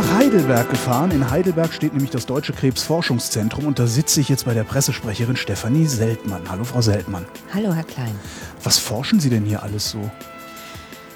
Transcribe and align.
Nach 0.00 0.14
Heidelberg 0.14 0.70
gefahren. 0.70 1.10
In 1.10 1.30
Heidelberg 1.30 1.74
steht 1.74 1.92
nämlich 1.92 2.10
das 2.10 2.24
Deutsche 2.24 2.54
Krebsforschungszentrum 2.54 3.66
und 3.66 3.78
da 3.78 3.86
sitze 3.86 4.22
ich 4.22 4.30
jetzt 4.30 4.46
bei 4.46 4.54
der 4.54 4.64
Pressesprecherin 4.64 5.36
Stefanie 5.36 5.84
Seltmann. 5.84 6.40
Hallo, 6.48 6.64
Frau 6.64 6.80
Seltmann. 6.80 7.26
Hallo, 7.52 7.74
Herr 7.74 7.84
Klein. 7.84 8.14
Was 8.62 8.78
forschen 8.78 9.20
Sie 9.20 9.28
denn 9.28 9.44
hier 9.44 9.62
alles 9.62 9.90
so? 9.90 10.10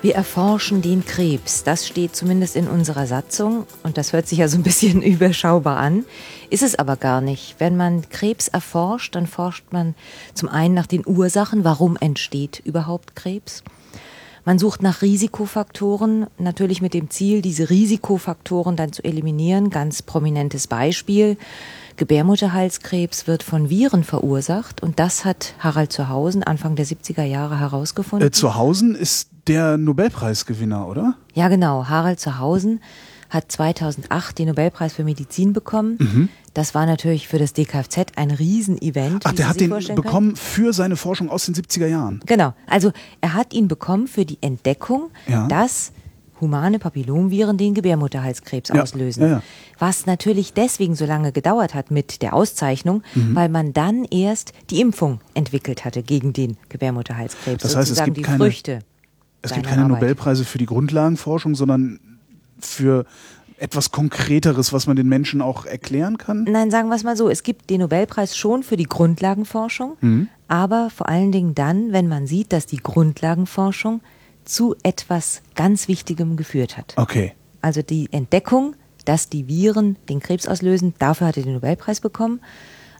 Wir 0.03 0.15
erforschen 0.15 0.83
den 0.83 1.03
Krebs. 1.03 1.65
Das 1.65 1.87
steht 1.87 2.15
zumindest 2.15 2.57
in 2.57 2.69
unserer 2.69 3.07
Satzung 3.07 3.67
und 3.85 3.97
das 3.97 4.13
hört 4.13 4.29
sich 4.29 4.41
ja 4.41 4.49
so 4.49 4.59
ein 4.59 4.63
bisschen 4.63 5.01
überschaubar 5.15 5.79
an. 5.79 6.05
Ist 6.51 6.63
es 6.63 6.79
aber 6.79 6.97
gar 6.97 7.23
nicht. 7.23 7.55
Wenn 7.59 7.79
man 7.79 8.07
Krebs 8.11 8.49
erforscht, 8.49 9.15
dann 9.15 9.27
forscht 9.27 9.65
man 9.71 9.95
zum 10.35 10.51
einen 10.51 10.75
nach 10.75 10.87
den 10.87 11.07
Ursachen, 11.07 11.65
warum 11.65 11.97
entsteht 11.97 12.61
überhaupt 12.63 13.17
Krebs. 13.17 13.63
Man 14.45 14.59
sucht 14.59 14.83
nach 14.83 15.01
Risikofaktoren, 15.01 16.27
natürlich 16.39 16.83
mit 16.83 16.93
dem 16.93 17.09
Ziel, 17.09 17.41
diese 17.41 17.71
Risikofaktoren 17.71 18.77
dann 18.77 18.93
zu 18.93 19.03
eliminieren. 19.03 19.71
Ganz 19.71 20.03
prominentes 20.03 20.67
Beispiel. 20.67 21.39
Gebärmutterhalskrebs 21.97 23.27
wird 23.27 23.43
von 23.43 23.71
Viren 23.71 24.05
verursacht 24.05 24.83
und 24.83 24.99
das 24.99 25.25
hat 25.25 25.55
Harald 25.61 25.93
Zuhausen 25.93 26.43
Anfang 26.43 26.75
der 26.77 26.87
70er 26.87 27.23
Jahre 27.23 27.59
herausgefunden. 27.59 28.27
Äh, 28.27 28.33
Zuhausen 28.33 28.95
ist 28.95 29.29
der 29.47 29.79
Nobelpreisgewinner, 29.79 30.89
oder? 30.89 31.15
Ja, 31.35 31.49
genau. 31.49 31.87
Harald 31.89 32.21
Zuhausen 32.21 32.81
hat 33.35 33.51
2008 33.53 34.39
den 34.39 34.49
Nobelpreis 34.49 34.93
für 34.95 35.05
Medizin 35.05 35.53
bekommen. 35.53 35.97
Mhm. 35.99 36.29
Das 36.55 36.75
war 36.75 36.87
natürlich 36.87 37.27
für 37.29 37.39
das 37.39 37.53
DKFZ 37.53 38.13
ein 38.17 38.31
Riesenevent. 38.31 39.23
Ach, 39.27 39.33
der 39.33 39.53
Sie 39.53 39.69
hat 39.69 39.89
den 39.89 39.95
bekommen 39.97 40.37
für 40.37 40.73
seine 40.73 40.97
Forschung 40.97 41.29
aus 41.29 41.47
den 41.47 41.55
70er 41.55 41.87
Jahren. 41.87 42.21
Können. 42.21 42.27
Genau. 42.27 42.55
Also 42.69 42.93
er 43.21 43.35
hat 43.35 43.53
ihn 43.53 43.69
bekommen 43.69 44.07
für 44.07 44.25
die 44.25 44.39
Entdeckung, 44.41 45.11
Ja. 45.27 45.49
dass 45.49 45.93
humane 46.41 46.79
Papillomviren 46.79 47.57
den 47.57 47.75
Gebärmutterhalskrebs 47.75 48.71
Ja, 48.71 48.83
auslösen. 48.83 49.23
ja. 49.29 49.43
Was 49.79 50.07
natürlich 50.07 50.53
deswegen 50.53 50.95
so 50.95 51.07
lange 51.07 51.33
gedauert 51.33 51.75
hat 51.75 51.91
mit 51.91 52.23
der 52.23 52.35
Auszeichnung, 52.35 53.03
Mhm. 53.15 53.35
weil 53.35 53.49
man 53.49 53.73
dann 53.73 54.05
erst 54.05 54.53
die 54.71 54.81
Impfung 54.81 55.21
entwickelt 55.35 55.85
hatte 55.85 56.03
gegen 56.03 56.33
den 56.33 56.57
Gebärmutterhalskrebs. 56.69 57.63
Das 57.63 57.77
heißt, 57.77 57.91
es 57.91 58.03
gibt 58.05 58.17
die 58.17 58.23
keine- 58.23 58.39
Früchte. 58.39 58.81
Es 59.43 59.53
gibt 59.53 59.67
keine 59.67 59.85
Arbeit. 59.85 60.01
Nobelpreise 60.01 60.45
für 60.45 60.59
die 60.59 60.67
Grundlagenforschung, 60.67 61.55
sondern 61.55 62.01
für 62.67 63.05
etwas 63.59 63.93
Konkreteres, 63.93 64.73
was 64.73 64.87
man 64.87 64.97
den 64.97 65.09
Menschen 65.09 65.41
auch 65.41 65.65
erklären 65.65 66.19
kann. 66.19 66.45
Nein, 66.45 66.71
sagen 66.71 66.89
wir 66.89 66.97
es 66.97 67.05
mal 67.05 67.17
so, 67.17 67.29
es 67.29 67.43
gibt 67.45 67.71
den 67.71 67.81
Nobelpreis 67.81 68.37
schon 68.37 68.63
für 68.63 68.77
die 68.77 68.85
Grundlagenforschung, 68.85 69.97
Mhm. 70.01 70.29
aber 70.49 70.91
vor 70.91 71.09
allen 71.09 71.31
Dingen 71.33 71.55
dann, 71.55 71.93
wenn 71.93 72.09
man 72.09 72.27
sieht, 72.27 72.53
dass 72.53 72.67
die 72.67 72.79
Grundlagenforschung 72.79 74.01
zu 74.45 74.75
etwas 74.83 75.41
ganz 75.55 75.89
Wichtigem 75.89 76.37
geführt 76.37 76.77
hat. 76.77 76.95
Okay. 76.97 77.33
Also 77.63 77.81
die 77.81 78.09
Entdeckung, 78.13 78.75
dass 79.05 79.29
die 79.29 79.47
Viren 79.49 79.97
den 80.09 80.21
Krebs 80.21 80.49
auslösen, 80.49 80.95
dafür 80.99 81.29
hat 81.29 81.37
er 81.37 81.45
den 81.45 81.55
Nobelpreis 81.55 82.01
bekommen. 82.01 82.41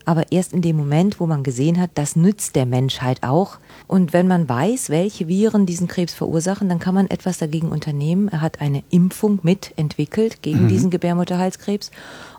Aber 0.05 0.31
erst 0.33 0.53
in 0.53 0.63
dem 0.63 0.77
Moment, 0.77 1.19
wo 1.19 1.27
man 1.27 1.43
gesehen 1.43 1.81
hat, 1.81 1.91
das 1.95 2.17
nützt 2.17 2.57
der 2.57 2.67
Menschheit 2.67 3.23
auch. 3.23 3.59
Und 3.87 4.13
wenn 4.13 4.29
man 4.29 4.49
weiß, 4.49 4.91
welche 4.91 5.29
Viren 5.29 5.67
diesen 5.67 5.89
Krebs 5.89 6.15
verursachen, 6.15 6.69
dann 6.69 6.79
kann 6.79 6.95
man 6.95 7.09
etwas 7.09 7.39
dagegen 7.39 7.69
unternehmen. 7.69 8.29
Er 8.29 8.41
hat 8.41 8.61
eine 8.61 8.83
Impfung 8.91 9.39
mitentwickelt 9.43 10.43
gegen 10.43 10.69
diesen 10.69 10.91
Gebärmutterhalskrebs. 10.91 11.91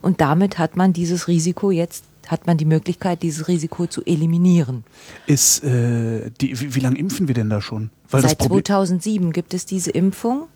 Und 0.02 0.22
damit 0.22 0.60
hat 0.60 0.78
man 0.78 0.94
dieses 0.94 1.28
Risiko 1.28 1.72
jetzt, 1.72 2.06
hat 2.28 2.48
man 2.48 2.58
die 2.58 2.66
Möglichkeit, 2.66 3.24
dieses 3.24 3.48
Risiko 3.48 3.88
zu 3.88 4.04
eliminieren. 4.06 4.84
Ist, 5.26 5.64
äh, 5.64 6.30
die, 6.42 6.60
wie, 6.60 6.76
wie 6.76 6.80
lange 6.80 6.98
impfen 6.98 7.28
wir 7.28 7.36
denn 7.36 7.50
da 7.50 7.62
schon? 7.62 7.90
Weil 8.16 8.22
Seit 8.22 8.32
das 8.32 8.38
Problem, 8.48 8.66
2007 8.66 9.32
gibt 9.34 9.54
es 9.54 9.66
diese 9.66 9.92
Impfung 9.92 10.48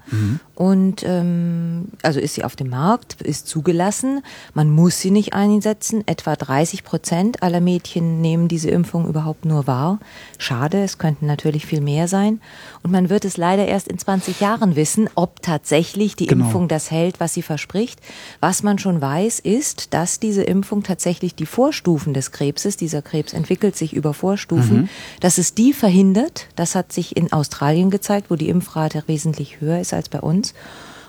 und 0.55 1.03
ähm, 1.05 1.89
also 2.01 2.19
ist 2.19 2.33
sie 2.33 2.43
auf 2.43 2.55
dem 2.55 2.69
Markt, 2.69 3.21
ist 3.21 3.47
zugelassen. 3.47 4.21
Man 4.53 4.71
muss 4.71 4.99
sie 4.99 5.11
nicht 5.11 5.33
einsetzen. 5.33 6.03
Etwa 6.07 6.35
30 6.35 6.83
Prozent 6.83 7.43
aller 7.43 7.61
Mädchen 7.61 8.21
nehmen 8.21 8.47
diese 8.47 8.69
Impfung 8.69 9.07
überhaupt 9.07 9.45
nur 9.45 9.67
wahr. 9.67 9.99
Schade, 10.37 10.83
es 10.83 10.97
könnten 10.97 11.27
natürlich 11.27 11.65
viel 11.65 11.81
mehr 11.81 12.07
sein. 12.07 12.41
Und 12.81 12.91
man 12.91 13.09
wird 13.09 13.23
es 13.25 13.37
leider 13.37 13.67
erst 13.67 13.87
in 13.87 13.99
20 13.99 14.39
Jahren 14.39 14.75
wissen, 14.75 15.09
ob 15.15 15.41
tatsächlich 15.41 16.15
die 16.15 16.25
Genau. 16.25 16.45
Impfung 16.45 16.67
das 16.67 16.89
hält, 16.91 17.19
was 17.19 17.33
sie 17.33 17.41
verspricht. 17.43 17.99
Was 18.39 18.63
man 18.63 18.79
schon 18.79 18.99
weiß, 19.01 19.39
ist, 19.39 19.93
dass 19.93 20.19
diese 20.19 20.43
Impfung 20.43 20.83
tatsächlich 20.83 21.35
die 21.35 21.45
Vorstufen 21.45 22.13
des 22.13 22.31
Krebses, 22.31 22.77
dieser 22.77 23.01
Krebs 23.01 23.33
entwickelt 23.33 23.75
sich 23.75 23.93
über 23.93 24.13
Vorstufen, 24.13 24.89
dass 25.19 25.37
es 25.37 25.53
die 25.53 25.73
verhindert. 25.73 26.47
Das 26.55 26.75
hat 26.75 26.91
sich 26.93 27.15
in 27.17 27.31
Australien 27.49 27.89
gezeigt, 27.89 28.29
wo 28.29 28.35
die 28.35 28.47
Impfrate 28.47 29.03
wesentlich 29.07 29.59
höher 29.59 29.79
ist 29.79 29.91
als 29.93 30.07
bei 30.07 30.19
uns. 30.19 30.53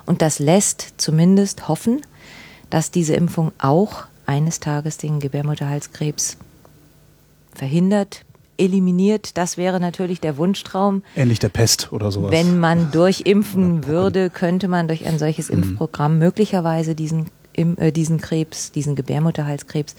Und 0.06 0.22
das 0.22 0.38
lässt 0.38 0.94
zumindest 0.96 1.68
hoffen, 1.68 2.00
dass 2.70 2.90
diese 2.90 3.14
Impfung 3.14 3.52
auch 3.58 4.04
eines 4.24 4.58
Tages 4.58 4.96
den 4.96 5.20
Gebärmutterhalskrebs 5.20 6.38
verhindert, 7.54 8.24
eliminiert. 8.56 9.36
Das 9.36 9.58
wäre 9.58 9.80
natürlich 9.80 10.20
der 10.20 10.38
Wunschtraum. 10.38 11.02
ähnlich 11.14 11.40
der 11.40 11.50
Pest 11.50 11.92
oder 11.92 12.10
sowas. 12.10 12.30
Wenn 12.30 12.58
man 12.58 12.90
durchimpfen 12.90 13.86
würde, 13.86 14.30
könnte 14.30 14.68
man 14.68 14.88
durch 14.88 15.06
ein 15.06 15.18
solches 15.18 15.50
Impfprogramm 15.50 16.18
möglicherweise 16.18 16.94
diesen, 16.94 17.26
Im- 17.60 17.76
äh, 17.78 17.92
diesen 17.92 18.20
Krebs, 18.20 18.72
diesen 18.72 18.96
Gebärmutterhalskrebs 18.96 19.94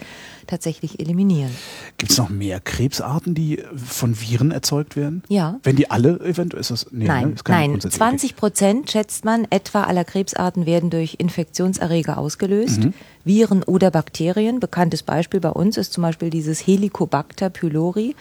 tatsächlich 0.48 1.00
eliminieren. 1.00 1.52
Gibt 1.98 2.12
es 2.12 2.18
noch 2.18 2.30
mehr 2.30 2.60
Krebsarten, 2.60 3.36
die 3.36 3.64
von 3.76 4.20
Viren 4.20 4.52
erzeugt 4.52 4.96
werden? 4.96 5.24
Ja. 5.30 5.60
Wenn 5.64 5.76
die 5.76 5.90
alle 5.92 6.20
eventuell 6.22 6.60
ist 6.62 6.72
das 6.72 6.88
nee, 6.92 7.04
ne? 7.04 7.08
nein, 7.10 7.34
ist 7.34 7.46
keine 7.46 7.60
nein, 7.60 7.70
grundsätzliche- 7.72 7.98
20 8.00 8.36
Prozent 8.36 8.92
schätzt 8.92 9.24
man 9.26 9.46
etwa 9.52 9.84
aller 9.84 10.04
Krebsarten 10.04 10.66
werden 10.66 10.90
durch 10.90 11.16
Infektionserreger 11.20 12.18
ausgelöst. 12.18 12.82
Viren 13.24 13.62
oder 13.64 13.92
Bakterien. 13.92 14.60
Bekanntes 14.60 15.04
Beispiel 15.04 15.40
bei 15.40 15.52
uns 15.52 15.78
ist 15.78 15.94
zum 15.94 16.02
Beispiel 16.02 16.32
dieses 16.32 16.66
Helicobacter 16.66 17.50
pylori, 17.52 18.16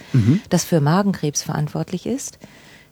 das 0.51 0.65
für 0.65 0.81
Magenkrebs 0.81 1.43
verantwortlich 1.43 2.05
ist. 2.07 2.39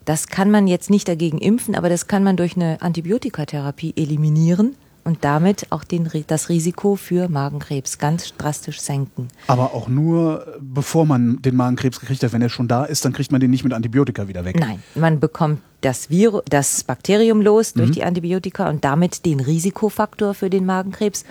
Das 0.05 0.27
kann 0.27 0.49
man 0.49 0.65
jetzt 0.67 0.89
nicht 0.89 1.07
dagegen 1.07 1.37
impfen, 1.37 1.75
aber 1.75 1.87
das 1.87 2.07
kann 2.07 2.23
man 2.23 2.35
durch 2.35 2.55
eine 2.55 2.81
Antibiotikatherapie 2.81 3.93
eliminieren 3.95 4.75
und 5.09 5.25
damit 5.25 5.71
auch 5.71 5.83
den, 5.83 6.07
das 6.27 6.49
Risiko 6.49 6.95
für 6.95 7.29
Magenkrebs 7.29 7.97
ganz 7.97 8.31
drastisch 8.37 8.79
senken. 8.79 9.29
Aber 9.47 9.73
auch 9.73 9.87
nur, 9.87 10.45
äh, 10.45 10.59
bevor 10.61 11.07
man 11.07 11.41
den 11.41 11.55
Magenkrebs 11.55 11.99
gekriegt 11.99 12.21
hat. 12.21 12.31
Wenn 12.31 12.43
er 12.43 12.49
schon 12.49 12.67
da 12.67 12.85
ist, 12.85 13.05
dann 13.05 13.11
kriegt 13.11 13.31
man 13.31 13.41
den 13.41 13.49
nicht 13.49 13.63
mit 13.63 13.73
Antibiotika 13.73 14.27
wieder 14.27 14.45
weg. 14.45 14.59
Nein, 14.59 14.83
man 14.93 15.19
bekommt 15.19 15.61
das, 15.81 16.11
Virus, 16.11 16.43
das 16.47 16.83
Bakterium 16.83 17.41
los 17.41 17.73
durch 17.73 17.89
die 17.89 18.03
Antibiotika 18.03 18.69
und 18.69 18.85
damit 18.85 19.25
den 19.25 19.39
Risikofaktor 19.39 20.35
für 20.35 20.51
den 20.51 20.67
Magenkrebs 20.67 21.25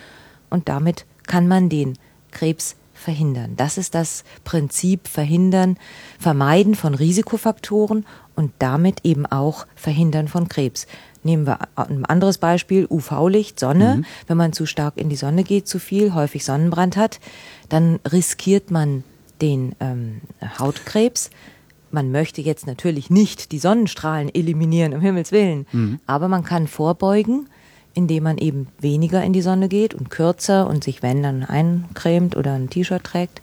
und 0.51 0.69
damit 0.69 1.07
kann 1.29 1.47
man 1.47 1.69
den 1.69 1.97
Krebs 2.33 2.75
verhindern. 2.95 3.53
Das 3.57 3.79
ist 3.79 3.95
das 3.95 4.25
Prinzip 4.43 5.07
Verhindern, 5.07 5.77
Vermeiden 6.19 6.75
von 6.75 6.97
Risikofaktoren 6.97 8.05
und 8.35 8.51
damit 8.59 9.05
eben 9.05 9.25
auch 9.25 9.67
Verhindern 9.77 10.27
von 10.27 10.49
Krebs. 10.49 10.89
Nehmen 11.29 11.47
wir 11.47 11.59
ein 11.77 12.07
anderes 12.07 12.39
Beispiel, 12.39 12.87
UV-Licht, 12.89 13.61
Sonne. 13.61 14.01
Wenn 14.29 14.39
man 14.39 14.55
zu 14.55 14.65
stark 14.65 14.97
in 14.97 15.11
die 15.11 15.17
Sonne 15.17 15.45
geht, 15.45 15.69
zu 15.69 15.79
viel, 15.79 16.15
häufig 16.15 16.43
Sonnenbrand 16.43 16.97
hat, 16.97 17.21
dann 17.69 18.01
riskiert 18.11 18.71
man 18.71 19.05
den 19.43 19.75
ähm, 19.79 20.23
Hautkrebs. 20.59 21.29
Man 21.91 22.13
möchte 22.13 22.41
jetzt 22.41 22.67
natürlich 22.67 23.11
nicht 23.11 23.53
die 23.53 23.59
Sonnenstrahlen 23.59 24.35
eliminieren, 24.35 24.95
um 24.95 25.03
Himmels 25.03 25.31
Willen, 25.31 26.01
aber 26.07 26.29
man 26.29 26.45
kann 26.45 26.67
vorbeugen, 26.67 27.51
indem 27.93 28.23
man 28.23 28.39
eben 28.39 28.69
weniger 28.81 29.23
in 29.23 29.35
die 29.35 29.43
Sonne 29.43 29.69
geht 29.69 29.93
und 29.93 30.09
kürzer 30.09 30.67
und 30.67 30.83
sich, 30.83 31.03
wenn, 31.03 31.23
dann 31.23 31.45
eincremt 31.45 32.39
oder 32.39 32.55
ein 32.55 32.71
T-Shirt 32.71 33.05
trägt. 33.05 33.43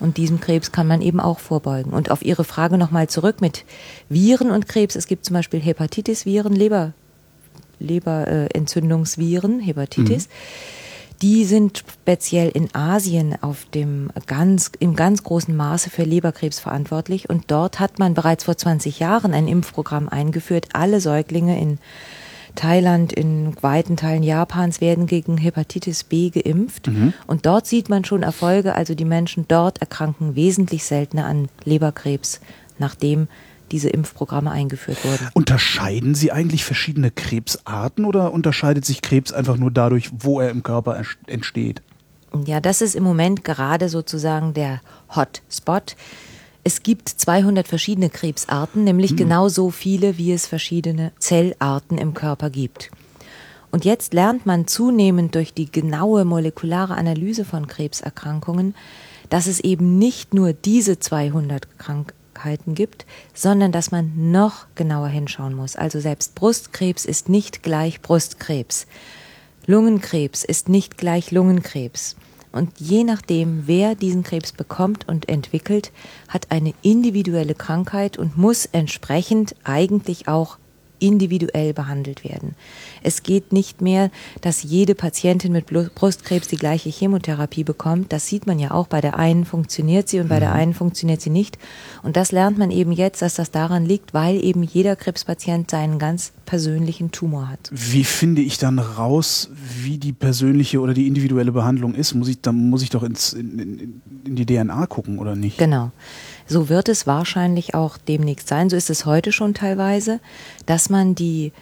Und 0.00 0.18
diesem 0.18 0.38
Krebs 0.38 0.70
kann 0.70 0.86
man 0.86 1.00
eben 1.00 1.20
auch 1.20 1.38
vorbeugen. 1.38 1.92
Und 1.92 2.10
auf 2.10 2.22
Ihre 2.22 2.44
Frage 2.44 2.76
nochmal 2.76 3.08
zurück 3.08 3.40
mit 3.40 3.64
Viren 4.10 4.50
und 4.50 4.68
Krebs. 4.68 4.96
Es 4.96 5.06
gibt 5.06 5.24
zum 5.24 5.34
Beispiel 5.34 5.60
Hepatitis-Viren, 5.60 6.54
Leber, 6.54 6.92
Leberentzündungsviren, 7.82 9.60
Hepatitis. 9.60 10.28
Die 11.22 11.44
sind 11.44 11.78
speziell 11.78 12.48
in 12.48 12.74
Asien 12.74 13.36
auf 13.42 13.64
dem 13.66 14.10
ganz, 14.26 14.72
im 14.80 14.96
ganz 14.96 15.22
großen 15.22 15.54
Maße 15.54 15.88
für 15.88 16.02
Leberkrebs 16.02 16.58
verantwortlich. 16.58 17.30
Und 17.30 17.44
dort 17.52 17.78
hat 17.78 18.00
man 18.00 18.14
bereits 18.14 18.42
vor 18.44 18.56
20 18.56 18.98
Jahren 18.98 19.32
ein 19.32 19.46
Impfprogramm 19.46 20.08
eingeführt. 20.08 20.70
Alle 20.72 21.00
Säuglinge 21.00 21.60
in 21.60 21.78
Thailand, 22.56 23.12
in 23.12 23.54
weiten 23.62 23.96
Teilen 23.96 24.24
Japans 24.24 24.80
werden 24.80 25.06
gegen 25.06 25.38
Hepatitis 25.38 26.02
B 26.02 26.30
geimpft. 26.30 26.88
Und 27.28 27.46
dort 27.46 27.66
sieht 27.68 27.88
man 27.88 28.04
schon 28.04 28.24
Erfolge. 28.24 28.74
Also 28.74 28.96
die 28.96 29.04
Menschen 29.04 29.46
dort 29.46 29.78
erkranken 29.78 30.34
wesentlich 30.34 30.82
seltener 30.82 31.26
an 31.26 31.48
Leberkrebs, 31.64 32.40
nachdem 32.78 33.28
diese 33.72 33.88
Impfprogramme 33.88 34.50
eingeführt 34.50 35.04
wurden. 35.04 35.28
Unterscheiden 35.32 36.14
Sie 36.14 36.30
eigentlich 36.30 36.64
verschiedene 36.64 37.10
Krebsarten 37.10 38.04
oder 38.04 38.32
unterscheidet 38.32 38.84
sich 38.84 39.02
Krebs 39.02 39.32
einfach 39.32 39.56
nur 39.56 39.70
dadurch, 39.70 40.10
wo 40.12 40.40
er 40.40 40.50
im 40.50 40.62
Körper 40.62 41.02
entsteht? 41.26 41.82
Ja, 42.44 42.60
das 42.60 42.80
ist 42.80 42.94
im 42.94 43.02
Moment 43.02 43.44
gerade 43.44 43.88
sozusagen 43.88 44.54
der 44.54 44.80
Hotspot. 45.14 45.96
Es 46.64 46.82
gibt 46.82 47.08
200 47.08 47.66
verschiedene 47.66 48.08
Krebsarten, 48.08 48.84
nämlich 48.84 49.10
hm. 49.10 49.16
genauso 49.16 49.70
viele, 49.70 50.16
wie 50.16 50.32
es 50.32 50.46
verschiedene 50.46 51.12
Zellarten 51.18 51.98
im 51.98 52.14
Körper 52.14 52.50
gibt. 52.50 52.90
Und 53.70 53.84
jetzt 53.84 54.12
lernt 54.12 54.46
man 54.46 54.66
zunehmend 54.66 55.34
durch 55.34 55.54
die 55.54 55.70
genaue 55.70 56.24
molekulare 56.24 56.94
Analyse 56.94 57.44
von 57.44 57.66
Krebserkrankungen, 57.66 58.74
dass 59.30 59.46
es 59.46 59.60
eben 59.60 59.98
nicht 59.98 60.34
nur 60.34 60.52
diese 60.52 60.98
200 60.98 61.78
Krankheiten 62.32 62.74
gibt, 62.74 63.06
sondern 63.34 63.72
dass 63.72 63.90
man 63.90 64.30
noch 64.32 64.66
genauer 64.74 65.08
hinschauen 65.08 65.54
muss. 65.54 65.76
Also 65.76 66.00
selbst 66.00 66.34
Brustkrebs 66.34 67.04
ist 67.04 67.28
nicht 67.28 67.62
gleich 67.62 68.00
Brustkrebs. 68.00 68.86
Lungenkrebs 69.66 70.44
ist 70.44 70.68
nicht 70.68 70.98
gleich 70.98 71.30
Lungenkrebs. 71.30 72.16
Und 72.50 72.78
je 72.78 73.04
nachdem, 73.04 73.66
wer 73.66 73.94
diesen 73.94 74.24
Krebs 74.24 74.52
bekommt 74.52 75.08
und 75.08 75.28
entwickelt, 75.28 75.90
hat 76.28 76.50
eine 76.50 76.74
individuelle 76.82 77.54
Krankheit 77.54 78.18
und 78.18 78.36
muss 78.36 78.66
entsprechend 78.66 79.54
eigentlich 79.64 80.28
auch 80.28 80.58
individuell 81.02 81.74
behandelt 81.74 82.24
werden. 82.24 82.54
Es 83.02 83.22
geht 83.22 83.52
nicht 83.52 83.80
mehr, 83.80 84.10
dass 84.40 84.62
jede 84.62 84.94
Patientin 84.94 85.52
mit 85.52 85.66
Brustkrebs 85.66 86.48
die 86.48 86.56
gleiche 86.56 86.90
Chemotherapie 86.90 87.64
bekommt. 87.64 88.12
Das 88.12 88.26
sieht 88.26 88.46
man 88.46 88.58
ja 88.58 88.70
auch. 88.70 88.86
Bei 88.86 89.00
der 89.00 89.18
einen 89.18 89.44
funktioniert 89.44 90.08
sie 90.08 90.20
und 90.20 90.28
bei 90.28 90.38
der 90.38 90.50
mhm. 90.50 90.56
einen 90.56 90.74
funktioniert 90.74 91.20
sie 91.20 91.30
nicht. 91.30 91.58
Und 92.02 92.16
das 92.16 92.32
lernt 92.32 92.58
man 92.58 92.70
eben 92.70 92.92
jetzt, 92.92 93.20
dass 93.22 93.34
das 93.34 93.50
daran 93.50 93.84
liegt, 93.84 94.14
weil 94.14 94.42
eben 94.42 94.62
jeder 94.62 94.96
Krebspatient 94.96 95.70
seinen 95.70 95.98
ganz 95.98 96.32
persönlichen 96.46 97.10
Tumor 97.10 97.48
hat. 97.48 97.70
Wie 97.72 98.04
finde 98.04 98.42
ich 98.42 98.58
dann 98.58 98.78
raus, 98.78 99.50
wie 99.82 99.98
die 99.98 100.12
persönliche 100.12 100.80
oder 100.80 100.94
die 100.94 101.08
individuelle 101.08 101.52
Behandlung 101.52 101.94
ist? 101.94 102.14
Muss 102.14 102.28
ich, 102.28 102.40
dann 102.40 102.70
muss 102.70 102.82
ich 102.82 102.90
doch 102.90 103.02
ins, 103.02 103.32
in, 103.32 103.58
in, 103.58 104.02
in 104.24 104.36
die 104.36 104.46
DNA 104.46 104.86
gucken 104.86 105.18
oder 105.18 105.34
nicht? 105.34 105.58
Genau. 105.58 105.90
So 106.46 106.68
wird 106.68 106.88
es 106.88 107.06
wahrscheinlich 107.06 107.74
auch 107.74 107.98
demnächst 107.98 108.48
sein. 108.48 108.70
So 108.70 108.76
ist 108.76 108.90
es 108.90 109.06
heute 109.06 109.32
schon 109.32 109.54
teilweise, 109.54 110.20
dass 110.66 110.90
man 110.90 111.14
die 111.14 111.52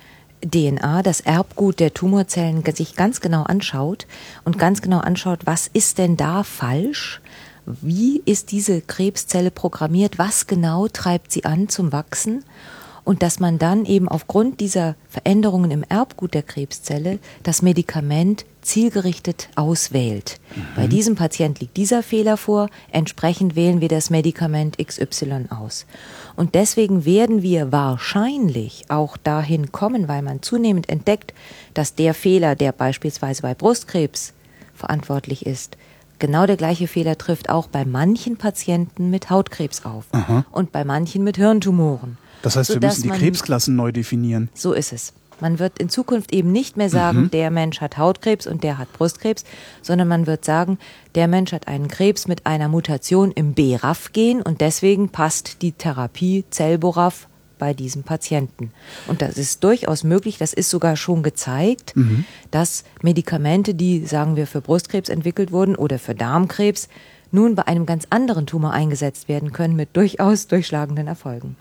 DNA, 0.43 1.03
das 1.03 1.21
Erbgut 1.21 1.81
der 1.81 1.93
Tumorzellen, 1.93 2.65
sich 2.75 2.97
ganz 2.97 3.21
genau 3.21 3.43
anschaut 3.43 4.06
und 4.44 4.59
ganz 4.59 4.82
genau 4.82 4.99
anschaut, 4.99 5.41
was 5.44 5.69
ist 5.73 5.99
denn 5.99 6.17
da 6.17 6.43
falsch? 6.43 7.21
Wie 7.67 8.23
ist 8.25 8.53
diese 8.53 8.81
Krebszelle 8.81 9.50
programmiert? 9.50 10.19
Was 10.19 10.47
genau 10.47 10.88
treibt 10.88 11.31
sie 11.31 11.44
an 11.44 11.69
zum 11.69 11.93
Wachsen? 11.93 12.44
Und 13.05 13.23
dass 13.23 13.41
man 13.41 13.59
dann 13.59 13.85
eben 13.85 14.09
aufgrund 14.09 14.61
dieser 14.61 14.94
Veränderungen 15.09 15.71
im 15.71 15.85
Erbgut 15.88 16.35
der 16.35 16.43
Krebszelle 16.43 17.19
das 17.43 17.62
Medikament 17.62 18.44
zielgerichtet 18.62 19.49
auswählt. 19.57 20.41
Mhm. 20.55 20.62
Bei 20.77 20.87
diesem 20.87 21.15
Patient 21.15 21.61
liegt 21.61 21.77
dieser 21.77 22.03
Fehler 22.03 22.37
vor, 22.37 22.69
entsprechend 22.91 23.57
wählen 23.57 23.81
wir 23.81 23.89
das 23.89 24.11
Medikament 24.11 24.79
XY 24.79 25.47
aus. 25.51 25.87
Und 26.37 26.55
deswegen 26.55 27.05
werden 27.05 27.43
wir 27.43 27.73
wahrscheinlich 27.73 28.85
auch 28.89 29.17
dahin 29.17 29.73
kommen, 29.73 30.09
weil 30.09 30.23
man 30.23 30.43
zunehmend 30.43 30.89
entdeckt, 30.89 31.35
dass 31.75 31.95
der 31.95 32.15
Fehler, 32.15 32.55
der 32.55 32.73
beispielsweise 32.73 33.43
bei 33.43 33.55
Brustkrebs 33.55 34.33
verantwortlich 34.75 35.47
ist, 35.47 35.77
genau 36.19 36.47
der 36.47 36.57
gleiche 36.57 36.89
Fehler 36.89 37.19
trifft 37.19 37.51
auch 37.51 37.67
bei 37.67 37.85
manchen 37.85 38.37
Patienten 38.37 39.11
mit 39.11 39.31
Hautkrebs 39.31 39.85
auf 39.85 40.05
Aha. 40.12 40.45
und 40.51 40.73
bei 40.73 40.85
manchen 40.85 41.25
mit 41.25 41.37
Hirntumoren. 41.37 42.19
Das 42.43 42.57
heißt, 42.57 42.71
wir 42.71 42.81
müssen 42.81 43.03
die 43.03 43.11
Krebsklassen 43.11 43.77
neu 43.77 43.93
definieren. 43.93 44.49
So 44.55 44.73
ist 44.73 44.93
es. 44.93 45.12
Man 45.41 45.59
wird 45.59 45.79
in 45.79 45.89
Zukunft 45.89 46.33
eben 46.33 46.53
nicht 46.53 46.77
mehr 46.77 46.91
sagen, 46.91 47.23
mhm. 47.23 47.31
der 47.31 47.51
Mensch 47.51 47.81
hat 47.81 47.99
Hautkrebs 47.99 48.47
und 48.47 48.63
der 48.63 48.79
hat 48.79 48.93
Brustkrebs, 48.93 49.45
sondern 49.83 50.09
man 50.09 50.27
wird 50.27 50.45
sagen, 50.45 50.79
der 51.15 51.29
Mensch 51.29 51.53
hat 51.53 51.69
einen 51.69 51.89
Krebs 51.89 52.29
mit 52.29 52.47
einer 52.47 52.69
Mutation 52.69 53.33
im 53.33 53.55
BRAF-Gen 53.55 54.43
und 54.43 54.61
deswegen 54.61 55.09
passt 55.09 55.63
die 55.63 55.73
Therapie 55.73 56.45
Zellboraf 56.51 57.29
bei 57.59 57.75
diesem 57.75 58.03
Patienten. 58.03 58.73
Und 59.07 59.23
das 59.23 59.37
ist 59.37 59.63
durchaus 59.63 60.03
möglich, 60.03 60.39
das 60.39 60.53
ist 60.53 60.71
sogar 60.71 60.97
schon 60.97 61.23
gezeigt, 61.23 61.95
mhm. 61.95 62.25
dass 62.51 62.85
Medikamente, 63.03 63.75
die, 63.75 64.07
sagen 64.07 64.35
wir, 64.35 64.47
für 64.47 64.61
Brustkrebs 64.61 65.09
entwickelt 65.09 65.53
wurden 65.53 65.77
oder 65.77 65.99
für 65.99 66.15
Darmkrebs, 66.15 66.89
nun 67.33 67.55
bei 67.55 67.67
einem 67.67 67.87
ganz 67.87 68.07
anderen 68.11 68.47
Tumor 68.47 68.73
eingesetzt 68.73 69.29
werden 69.29 69.53
können 69.53 69.77
mit 69.77 69.97
durchaus 69.97 70.49
durchschlagenden 70.49 71.07
Erfolgen 71.07 71.57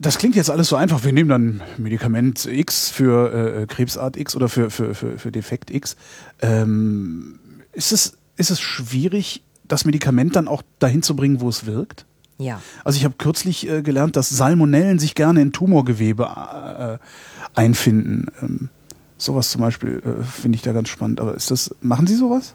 das 0.00 0.16
klingt 0.16 0.34
jetzt 0.34 0.50
alles 0.50 0.68
so 0.68 0.76
einfach. 0.76 1.04
Wir 1.04 1.12
nehmen 1.12 1.28
dann 1.28 1.62
Medikament 1.76 2.46
X 2.46 2.88
für 2.88 3.60
äh, 3.60 3.66
Krebsart 3.66 4.16
X 4.16 4.34
oder 4.34 4.48
für, 4.48 4.70
für, 4.70 4.94
für, 4.94 5.18
für 5.18 5.30
Defekt 5.30 5.70
X. 5.70 5.94
Ähm, 6.40 7.38
ist, 7.74 7.92
es, 7.92 8.16
ist 8.36 8.50
es 8.50 8.60
schwierig, 8.60 9.42
das 9.68 9.84
Medikament 9.84 10.36
dann 10.36 10.48
auch 10.48 10.62
dahin 10.78 11.02
zu 11.02 11.14
bringen, 11.14 11.42
wo 11.42 11.50
es 11.50 11.66
wirkt? 11.66 12.06
Ja. 12.38 12.62
Also 12.82 12.96
ich 12.96 13.04
habe 13.04 13.16
kürzlich 13.18 13.68
äh, 13.68 13.82
gelernt, 13.82 14.16
dass 14.16 14.30
Salmonellen 14.30 14.98
sich 14.98 15.14
gerne 15.14 15.42
in 15.42 15.52
Tumorgewebe 15.52 16.24
äh, 16.24 16.98
einfinden. 17.54 18.28
Ähm, 18.40 18.70
sowas 19.18 19.50
zum 19.50 19.60
Beispiel 19.60 20.02
äh, 20.02 20.24
finde 20.24 20.56
ich 20.56 20.62
da 20.62 20.72
ganz 20.72 20.88
spannend. 20.88 21.20
Aber 21.20 21.34
ist 21.34 21.50
das, 21.50 21.74
machen 21.82 22.06
Sie 22.06 22.16
sowas? 22.16 22.54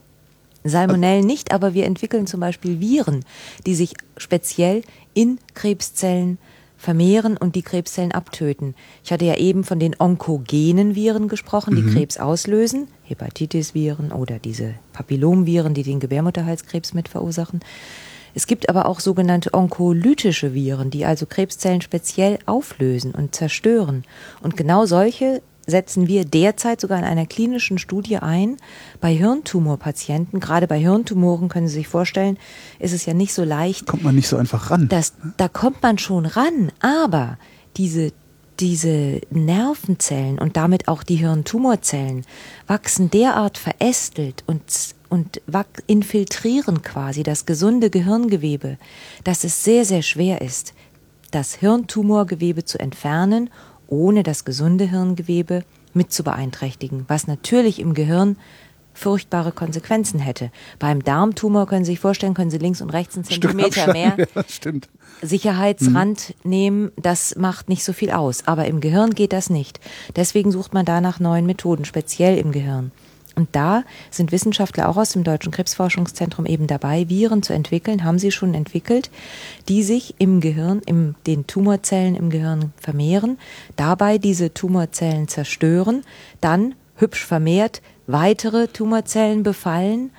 Salmonellen 0.63 1.27
nicht, 1.27 1.51
aber 1.51 1.75
wir 1.75 1.85
entwickeln 1.85 2.25
zum 2.25 2.39
Beispiel 2.39 2.79
Viren, 2.79 3.23
die 3.67 3.75
sich 3.75 3.93
speziell 4.17 4.81
in 5.13 5.37
Krebszellen 5.53 6.39
vermehren 6.85 7.35
und 7.35 7.55
die 7.55 7.63
Krebszellen 7.63 8.11
abtöten. 8.11 8.75
Ich 9.03 9.11
hatte 9.11 9.25
ja 9.25 9.37
eben 9.37 9.63
von 9.63 9.79
den 9.79 9.95
onkogenen 9.99 10.93
Viren 10.93 11.27
gesprochen, 11.27 11.75
die 11.75 11.81
mhm. 11.81 11.93
Krebs 11.93 12.17
auslösen, 12.19 12.87
Hepatitis-Viren 13.05 14.11
oder 14.11 14.37
diese 14.37 14.75
Papillomviren, 14.93 15.73
die 15.73 15.81
den 15.81 15.99
Gebärmutterhalskrebs 15.99 16.93
mit 16.93 17.09
verursachen. 17.09 17.61
Es 18.35 18.45
gibt 18.45 18.69
aber 18.69 18.85
auch 18.85 18.99
sogenannte 18.99 19.51
onkolytische 19.53 20.53
Viren, 20.53 20.91
die 20.91 21.05
also 21.05 21.25
Krebszellen 21.25 21.81
speziell 21.81 22.37
auflösen 22.45 23.15
und 23.15 23.33
zerstören. 23.33 24.03
Und 24.43 24.55
genau 24.55 24.85
solche 24.85 25.41
setzen 25.65 26.07
wir 26.07 26.25
derzeit 26.25 26.81
sogar 26.81 26.99
in 26.99 27.05
einer 27.05 27.25
klinischen 27.25 27.77
Studie 27.77 28.17
ein 28.17 28.57
bei 29.01 29.13
Hirntumorpatienten. 29.13 30.39
Gerade 30.39 30.67
bei 30.67 30.79
Hirntumoren 30.79 31.49
können 31.49 31.67
Sie 31.67 31.75
sich 31.75 31.87
vorstellen, 31.87 32.37
ist 32.79 32.93
es 32.93 33.05
ja 33.05 33.13
nicht 33.13 33.33
so 33.33 33.43
leicht. 33.43 33.85
Kommt 33.85 34.03
man 34.03 34.15
nicht 34.15 34.27
so 34.27 34.37
einfach 34.37 34.71
ran. 34.71 34.87
Das, 34.89 35.13
da 35.37 35.47
kommt 35.47 35.81
man 35.81 35.97
schon 35.97 36.25
ran, 36.25 36.71
aber 36.79 37.37
diese 37.77 38.11
diese 38.59 39.21
Nervenzellen 39.29 40.39
und 40.39 40.55
damit 40.55 40.87
auch 40.87 41.03
die 41.03 41.15
Hirntumorzellen 41.15 42.25
wachsen 42.67 43.09
derart 43.09 43.57
verästelt 43.57 44.43
und, 44.47 44.63
und 45.09 45.41
infiltrieren 45.87 46.81
quasi 46.81 47.23
das 47.23 47.45
gesunde 47.45 47.89
Gehirngewebe, 47.89 48.77
dass 49.23 49.43
es 49.43 49.63
sehr, 49.63 49.85
sehr 49.85 50.01
schwer 50.01 50.41
ist, 50.41 50.73
das 51.31 51.55
Hirntumorgewebe 51.55 52.63
zu 52.63 52.79
entfernen 52.79 53.49
ohne 53.87 54.23
das 54.23 54.45
gesunde 54.45 54.89
Hirngewebe 54.89 55.63
mit 55.93 56.11
zu 56.11 56.23
beeinträchtigen, 56.23 57.05
was 57.07 57.27
natürlich 57.27 57.79
im 57.79 57.93
Gehirn 57.93 58.37
furchtbare 58.95 59.51
Konsequenzen 59.51 60.19
hätte. 60.19 60.51
Beim 60.79 61.03
Darmtumor 61.03 61.67
können 61.67 61.85
Sie 61.85 61.91
sich 61.91 61.99
vorstellen, 61.99 62.33
können 62.33 62.49
Sie 62.49 62.57
links 62.57 62.81
und 62.81 62.91
rechts 62.91 63.15
einen 63.15 63.25
Zentimeter 63.25 63.93
mehr 63.93 64.15
ja, 64.17 64.71
Sicherheitsrand 65.21 66.33
mhm. 66.43 66.49
nehmen. 66.49 66.91
Das 66.95 67.35
macht 67.35 67.69
nicht 67.69 67.83
so 67.83 67.93
viel 67.93 68.11
aus. 68.11 68.47
Aber 68.47 68.65
im 68.65 68.79
Gehirn 68.79 69.13
geht 69.13 69.33
das 69.33 69.49
nicht. 69.49 69.79
Deswegen 70.15 70.51
sucht 70.51 70.73
man 70.73 70.85
da 70.85 71.01
nach 71.01 71.19
neuen 71.19 71.45
Methoden, 71.45 71.85
speziell 71.85 72.37
im 72.37 72.51
Gehirn. 72.51 72.91
Und 73.35 73.49
da 73.51 73.83
sind 74.11 74.31
Wissenschaftler 74.31 74.89
auch 74.89 74.97
aus 74.97 75.11
dem 75.11 75.23
Deutschen 75.23 75.51
Krebsforschungszentrum 75.51 76.45
eben 76.45 76.67
dabei, 76.67 77.09
Viren 77.09 77.43
zu 77.43 77.53
entwickeln, 77.53 78.03
haben 78.03 78.19
sie 78.19 78.31
schon 78.31 78.53
entwickelt, 78.53 79.11
die 79.67 79.83
sich 79.83 80.15
im 80.17 80.39
Gehirn, 80.39 80.81
in 80.85 81.15
den 81.27 81.45
Tumorzellen 81.45 82.15
im 82.15 82.29
Gehirn 82.29 82.73
vermehren, 82.77 83.37
dabei 83.75 84.17
diese 84.17 84.53
Tumorzellen 84.53 85.27
zerstören, 85.27 86.03
dann 86.41 86.75
hübsch 86.95 87.25
vermehrt 87.25 87.81
weitere 88.07 88.67
Tumorzellen 88.67 89.43
befallen. 89.43 90.11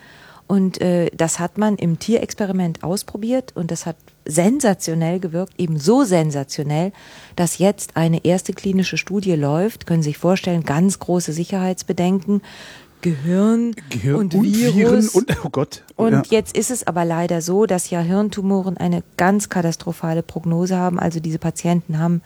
Und 0.48 0.80
äh, 0.80 1.10
das 1.12 1.40
hat 1.40 1.58
man 1.58 1.76
im 1.76 1.98
Tierexperiment 1.98 2.84
ausprobiert 2.84 3.52
und 3.56 3.72
das 3.72 3.84
hat 3.84 3.96
sensationell 4.24 5.18
gewirkt, 5.18 5.54
eben 5.58 5.76
so 5.78 6.04
sensationell, 6.04 6.92
dass 7.34 7.58
jetzt 7.58 7.96
eine 7.96 8.24
erste 8.24 8.52
klinische 8.52 8.96
Studie 8.96 9.34
läuft. 9.34 9.86
Können 9.86 10.02
Sie 10.02 10.10
sich 10.10 10.18
vorstellen, 10.18 10.62
ganz 10.62 11.00
große 11.00 11.32
Sicherheitsbedenken 11.32 12.42
Gehirn, 13.00 13.74
Gehirn 13.90 14.16
und, 14.16 14.34
und 14.34 14.44
Virus. 14.44 14.74
Viren 14.74 15.08
und, 15.08 15.44
oh 15.44 15.48
Gott. 15.50 15.84
Und 15.96 16.12
ja. 16.12 16.22
jetzt 16.30 16.56
ist 16.56 16.70
es 16.70 16.86
aber 16.86 17.04
leider 17.04 17.40
so, 17.40 17.66
dass 17.66 17.90
ja 17.90 18.00
Hirntumoren 18.00 18.76
eine 18.76 19.02
ganz 19.16 19.48
katastrophale 19.48 20.22
Prognose 20.22 20.76
haben. 20.76 20.98
Also 20.98 21.20
diese 21.20 21.38
Patienten 21.38 21.98
haben 21.98 22.22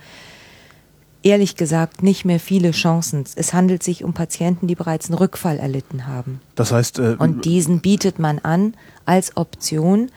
ehrlich 1.23 1.57
gesagt 1.57 2.03
nicht 2.03 2.25
mehr 2.25 2.41
viele 2.41 2.71
Chancen. 2.71 3.25
Es 3.37 3.53
handelt 3.53 3.83
sich 3.83 4.05
um 4.05 4.15
Patienten, 4.15 4.67
die 4.67 4.75
bereits 4.75 5.09
einen 5.09 5.19
Rückfall 5.19 5.59
erlitten 5.59 6.07
haben. 6.07 6.41
Das 6.55 6.73
heißt. 6.73 6.99
Äh, 6.99 7.17
und 7.19 7.45
diesen 7.45 7.81
bietet 7.81 8.19
man 8.19 8.39
an 8.39 8.75
als 9.05 9.37
Option 9.37 10.11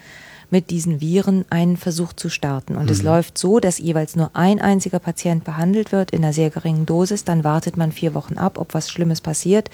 mit 0.53 0.69
diesen 0.69 1.01
Viren 1.01 1.45
einen 1.49 1.77
Versuch 1.77 2.13
zu 2.13 2.29
starten. 2.29 2.75
Und 2.75 2.83
mhm. 2.83 2.91
es 2.91 3.01
läuft 3.01 3.39
so, 3.39 3.59
dass 3.59 3.79
jeweils 3.79 4.15
nur 4.15 4.29
ein 4.35 4.61
einziger 4.61 4.99
Patient 4.99 5.43
behandelt 5.43 5.91
wird 5.91 6.11
in 6.11 6.23
einer 6.23 6.31
sehr 6.31 6.51
geringen 6.51 6.85
Dosis. 6.85 7.23
Dann 7.23 7.43
wartet 7.43 7.75
man 7.75 7.91
vier 7.91 8.13
Wochen 8.13 8.37
ab, 8.37 8.59
ob 8.59 8.75
was 8.75 8.91
Schlimmes 8.91 9.19
passiert. 9.19 9.71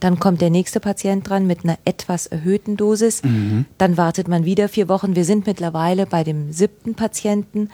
Dann 0.00 0.20
kommt 0.20 0.42
der 0.42 0.50
nächste 0.50 0.80
Patient 0.80 1.26
dran 1.26 1.46
mit 1.46 1.64
einer 1.64 1.78
etwas 1.86 2.26
erhöhten 2.26 2.76
Dosis. 2.76 3.24
Mhm. 3.24 3.64
Dann 3.78 3.96
wartet 3.96 4.28
man 4.28 4.44
wieder 4.44 4.68
vier 4.68 4.90
Wochen. 4.90 5.16
Wir 5.16 5.24
sind 5.24 5.46
mittlerweile 5.46 6.04
bei 6.04 6.24
dem 6.24 6.52
siebten 6.52 6.94
Patienten 6.94 7.70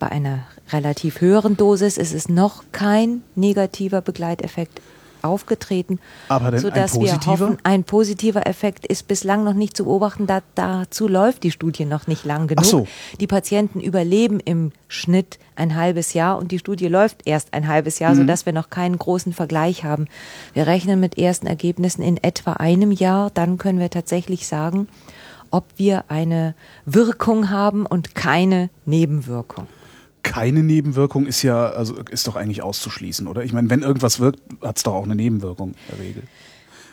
bei 0.00 0.10
einer 0.10 0.40
relativ 0.72 1.20
höheren 1.20 1.56
Dosis. 1.56 1.98
Es 1.98 2.12
ist 2.12 2.28
noch 2.28 2.64
kein 2.72 3.22
negativer 3.36 4.00
Begleiteffekt 4.00 4.80
aufgetreten, 5.24 5.98
Aber 6.28 6.50
denn 6.50 6.60
sodass 6.60 6.94
ein 6.94 7.00
positiver? 7.00 7.38
wir 7.38 7.46
hoffen, 7.46 7.58
ein 7.62 7.84
positiver 7.84 8.46
Effekt 8.46 8.86
ist 8.86 9.08
bislang 9.08 9.44
noch 9.44 9.54
nicht 9.54 9.76
zu 9.76 9.84
beobachten. 9.84 10.26
Da, 10.26 10.42
dazu 10.54 11.08
läuft 11.08 11.42
die 11.42 11.50
Studie 11.50 11.84
noch 11.84 12.06
nicht 12.06 12.24
lang 12.24 12.46
genug. 12.46 12.64
so. 12.64 12.86
Die 13.20 13.26
Patienten 13.26 13.80
überleben 13.80 14.40
im 14.40 14.72
Schnitt 14.88 15.38
ein 15.56 15.76
halbes 15.76 16.14
Jahr 16.14 16.38
und 16.38 16.52
die 16.52 16.58
Studie 16.58 16.88
läuft 16.88 17.26
erst 17.26 17.54
ein 17.54 17.68
halbes 17.68 17.98
Jahr, 17.98 18.12
mhm. 18.14 18.18
sodass 18.18 18.46
wir 18.46 18.52
noch 18.52 18.70
keinen 18.70 18.98
großen 18.98 19.32
Vergleich 19.32 19.84
haben. 19.84 20.06
Wir 20.54 20.66
rechnen 20.66 21.00
mit 21.00 21.18
ersten 21.18 21.46
Ergebnissen 21.46 22.02
in 22.02 22.16
etwa 22.16 22.54
einem 22.54 22.90
Jahr. 22.90 23.30
Dann 23.30 23.58
können 23.58 23.78
wir 23.78 23.90
tatsächlich 23.90 24.46
sagen, 24.46 24.88
ob 25.50 25.64
wir 25.76 26.04
eine 26.08 26.54
Wirkung 26.86 27.50
haben 27.50 27.86
und 27.86 28.14
keine 28.14 28.70
Nebenwirkung 28.86 29.66
keine 30.22 30.62
Nebenwirkung 30.62 31.26
ist 31.26 31.42
ja, 31.42 31.70
also 31.70 31.96
ist 32.10 32.26
doch 32.26 32.36
eigentlich 32.36 32.62
auszuschließen, 32.62 33.26
oder? 33.26 33.44
Ich 33.44 33.52
meine, 33.52 33.70
wenn 33.70 33.82
irgendwas 33.82 34.20
wirkt, 34.20 34.40
hat 34.62 34.76
es 34.76 34.82
doch 34.82 34.94
auch 34.94 35.04
eine 35.04 35.14
Nebenwirkung 35.14 35.70
in 35.70 35.76
der 35.90 35.98
Regel. 35.98 36.22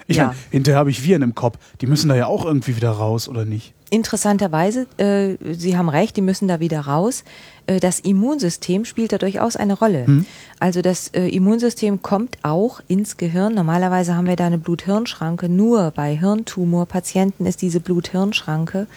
Ich 0.08 0.18
ja. 0.18 0.28
meine, 0.28 0.38
hinterher 0.50 0.80
habe 0.80 0.90
ich 0.90 1.04
Viren 1.04 1.22
im 1.22 1.36
Kopf. 1.36 1.60
Die 1.82 1.88
müssen 1.88 2.10
da 2.10 2.16
ja 2.16 2.26
auch 2.26 2.44
irgendwie 2.44 2.76
wieder 2.76 2.90
raus, 2.90 3.30
oder 3.30 3.46
nicht? 3.46 3.74
Interessanterweise, 3.92 4.88
äh, 4.98 5.36
Sie 5.54 5.78
haben 5.78 5.88
recht, 5.88 6.18
die 6.18 6.22
müssen 6.22 6.48
da 6.48 6.60
wieder 6.60 6.82
raus. 6.82 7.24
Äh, 7.68 7.80
das 7.80 8.00
Immunsystem 8.00 8.86
spielt 8.86 9.14
da 9.14 9.20
durchaus 9.20 9.56
eine 9.56 9.74
Rolle. 9.74 10.08
Hm. 10.08 10.26
Also 10.60 10.82
das 10.82 11.10
äh, 11.10 11.28
Immunsystem 11.28 12.02
kommt 12.02 12.38
auch 12.42 12.82
ins 12.88 13.18
Gehirn. 13.18 13.54
Normalerweise 13.54 14.16
haben 14.16 14.28
wir 14.28 14.36
da 14.36 14.48
eine 14.48 14.58
Blut-Hirn-Schranke. 14.58 15.48
Nur 15.48 15.92
bei 15.92 16.16
Hirntumorpatienten 16.16 17.46
ist 17.46 17.62
diese 17.62 17.80
Blut-Hirn-Schranke 17.80 18.88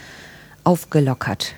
aufgelockert 0.64 1.56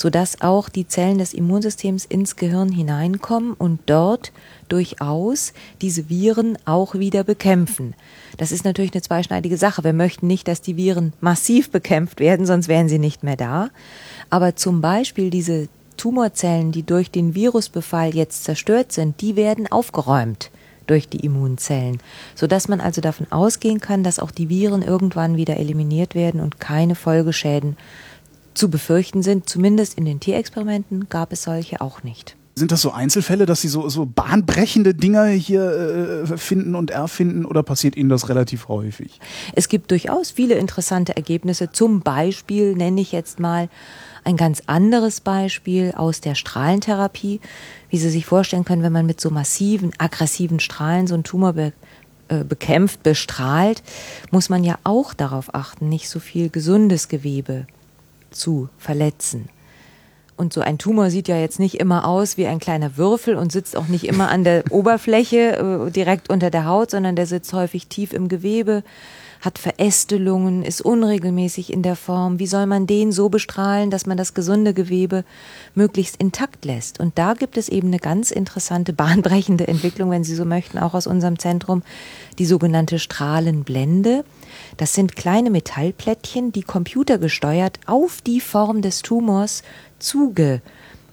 sodass 0.00 0.40
auch 0.40 0.70
die 0.70 0.86
Zellen 0.86 1.18
des 1.18 1.34
Immunsystems 1.34 2.06
ins 2.06 2.36
Gehirn 2.36 2.72
hineinkommen 2.72 3.52
und 3.52 3.80
dort 3.84 4.32
durchaus 4.70 5.52
diese 5.82 6.08
Viren 6.08 6.56
auch 6.64 6.94
wieder 6.94 7.22
bekämpfen. 7.22 7.92
Das 8.38 8.50
ist 8.50 8.64
natürlich 8.64 8.94
eine 8.94 9.02
zweischneidige 9.02 9.58
Sache. 9.58 9.84
Wir 9.84 9.92
möchten 9.92 10.26
nicht, 10.26 10.48
dass 10.48 10.62
die 10.62 10.78
Viren 10.78 11.12
massiv 11.20 11.70
bekämpft 11.70 12.18
werden, 12.18 12.46
sonst 12.46 12.68
wären 12.68 12.88
sie 12.88 12.98
nicht 12.98 13.24
mehr 13.24 13.36
da. 13.36 13.68
Aber 14.30 14.56
zum 14.56 14.80
Beispiel 14.80 15.28
diese 15.28 15.68
Tumorzellen, 15.98 16.72
die 16.72 16.82
durch 16.82 17.10
den 17.10 17.34
Virusbefall 17.34 18.14
jetzt 18.14 18.44
zerstört 18.44 18.92
sind, 18.92 19.20
die 19.20 19.36
werden 19.36 19.70
aufgeräumt 19.70 20.50
durch 20.86 21.10
die 21.10 21.26
Immunzellen, 21.26 21.98
sodass 22.34 22.68
man 22.68 22.80
also 22.80 23.02
davon 23.02 23.30
ausgehen 23.30 23.80
kann, 23.80 24.02
dass 24.02 24.18
auch 24.18 24.30
die 24.30 24.48
Viren 24.48 24.80
irgendwann 24.80 25.36
wieder 25.36 25.58
eliminiert 25.58 26.14
werden 26.14 26.40
und 26.40 26.58
keine 26.58 26.94
Folgeschäden 26.94 27.76
zu 28.60 28.70
befürchten 28.70 29.22
sind. 29.22 29.48
Zumindest 29.48 29.98
in 29.98 30.04
den 30.04 30.20
Tierexperimenten 30.20 31.08
gab 31.08 31.32
es 31.32 31.42
solche 31.42 31.80
auch 31.80 32.02
nicht. 32.02 32.36
Sind 32.56 32.72
das 32.72 32.82
so 32.82 32.92
Einzelfälle, 32.92 33.46
dass 33.46 33.62
Sie 33.62 33.68
so, 33.68 33.88
so 33.88 34.04
bahnbrechende 34.04 34.92
Dinge 34.92 35.28
hier 35.28 36.26
äh, 36.30 36.36
finden 36.36 36.74
und 36.74 36.90
erfinden 36.90 37.46
oder 37.46 37.62
passiert 37.62 37.96
Ihnen 37.96 38.10
das 38.10 38.28
relativ 38.28 38.68
häufig? 38.68 39.18
Es 39.54 39.68
gibt 39.68 39.90
durchaus 39.90 40.30
viele 40.30 40.56
interessante 40.56 41.16
Ergebnisse. 41.16 41.72
Zum 41.72 42.02
Beispiel 42.02 42.74
nenne 42.74 43.00
ich 43.00 43.12
jetzt 43.12 43.40
mal 43.40 43.70
ein 44.24 44.36
ganz 44.36 44.62
anderes 44.66 45.22
Beispiel 45.22 45.94
aus 45.96 46.20
der 46.20 46.34
Strahlentherapie, 46.34 47.40
wie 47.88 47.98
Sie 47.98 48.10
sich 48.10 48.26
vorstellen 48.26 48.66
können, 48.66 48.82
wenn 48.82 48.92
man 48.92 49.06
mit 49.06 49.22
so 49.22 49.30
massiven, 49.30 49.92
aggressiven 49.96 50.60
Strahlen 50.60 51.06
so 51.06 51.14
einen 51.14 51.24
Tumor 51.24 51.54
be 51.54 51.72
äh, 52.28 52.44
bekämpft, 52.44 53.02
bestrahlt, 53.02 53.82
muss 54.30 54.50
man 54.50 54.64
ja 54.64 54.78
auch 54.84 55.14
darauf 55.14 55.54
achten, 55.54 55.88
nicht 55.88 56.10
so 56.10 56.20
viel 56.20 56.50
gesundes 56.50 57.08
Gewebe 57.08 57.66
zu 58.30 58.68
verletzen. 58.78 59.48
Und 60.36 60.54
so 60.54 60.62
ein 60.62 60.78
Tumor 60.78 61.10
sieht 61.10 61.28
ja 61.28 61.36
jetzt 61.36 61.58
nicht 61.58 61.78
immer 61.78 62.06
aus 62.06 62.38
wie 62.38 62.46
ein 62.46 62.60
kleiner 62.60 62.96
Würfel 62.96 63.36
und 63.36 63.52
sitzt 63.52 63.76
auch 63.76 63.88
nicht 63.88 64.04
immer 64.04 64.30
an 64.30 64.42
der 64.42 64.64
Oberfläche 64.70 65.86
äh, 65.86 65.90
direkt 65.90 66.30
unter 66.30 66.50
der 66.50 66.64
Haut, 66.64 66.90
sondern 66.90 67.14
der 67.14 67.26
sitzt 67.26 67.52
häufig 67.52 67.88
tief 67.88 68.14
im 68.14 68.28
Gewebe, 68.28 68.82
hat 69.40 69.58
Verästelungen, 69.58 70.62
ist 70.62 70.82
unregelmäßig 70.82 71.72
in 71.72 71.82
der 71.82 71.96
Form. 71.96 72.38
Wie 72.38 72.46
soll 72.46 72.66
man 72.66 72.86
den 72.86 73.10
so 73.10 73.28
bestrahlen, 73.28 73.90
dass 73.90 74.06
man 74.06 74.16
das 74.16 74.34
gesunde 74.34 74.74
Gewebe 74.74 75.24
möglichst 75.74 76.16
intakt 76.16 76.64
lässt? 76.64 77.00
Und 77.00 77.18
da 77.18 77.34
gibt 77.34 77.56
es 77.56 77.68
eben 77.68 77.88
eine 77.88 77.98
ganz 77.98 78.30
interessante, 78.30 78.92
bahnbrechende 79.00 79.66
Entwicklung, 79.66 80.10
wenn 80.10 80.24
Sie 80.24 80.34
so 80.34 80.44
möchten, 80.44 80.78
auch 80.78 80.94
aus 80.94 81.06
unserem 81.06 81.38
Zentrum, 81.38 81.82
die 82.38 82.46
sogenannte 82.46 82.98
Strahlenblende. 82.98 84.24
Das 84.76 84.94
sind 84.94 85.16
kleine 85.16 85.50
Metallplättchen, 85.50 86.52
die 86.52 86.62
computergesteuert 86.62 87.80
auf 87.86 88.20
die 88.20 88.40
Form 88.40 88.82
des 88.82 89.02
Tumors 89.02 89.62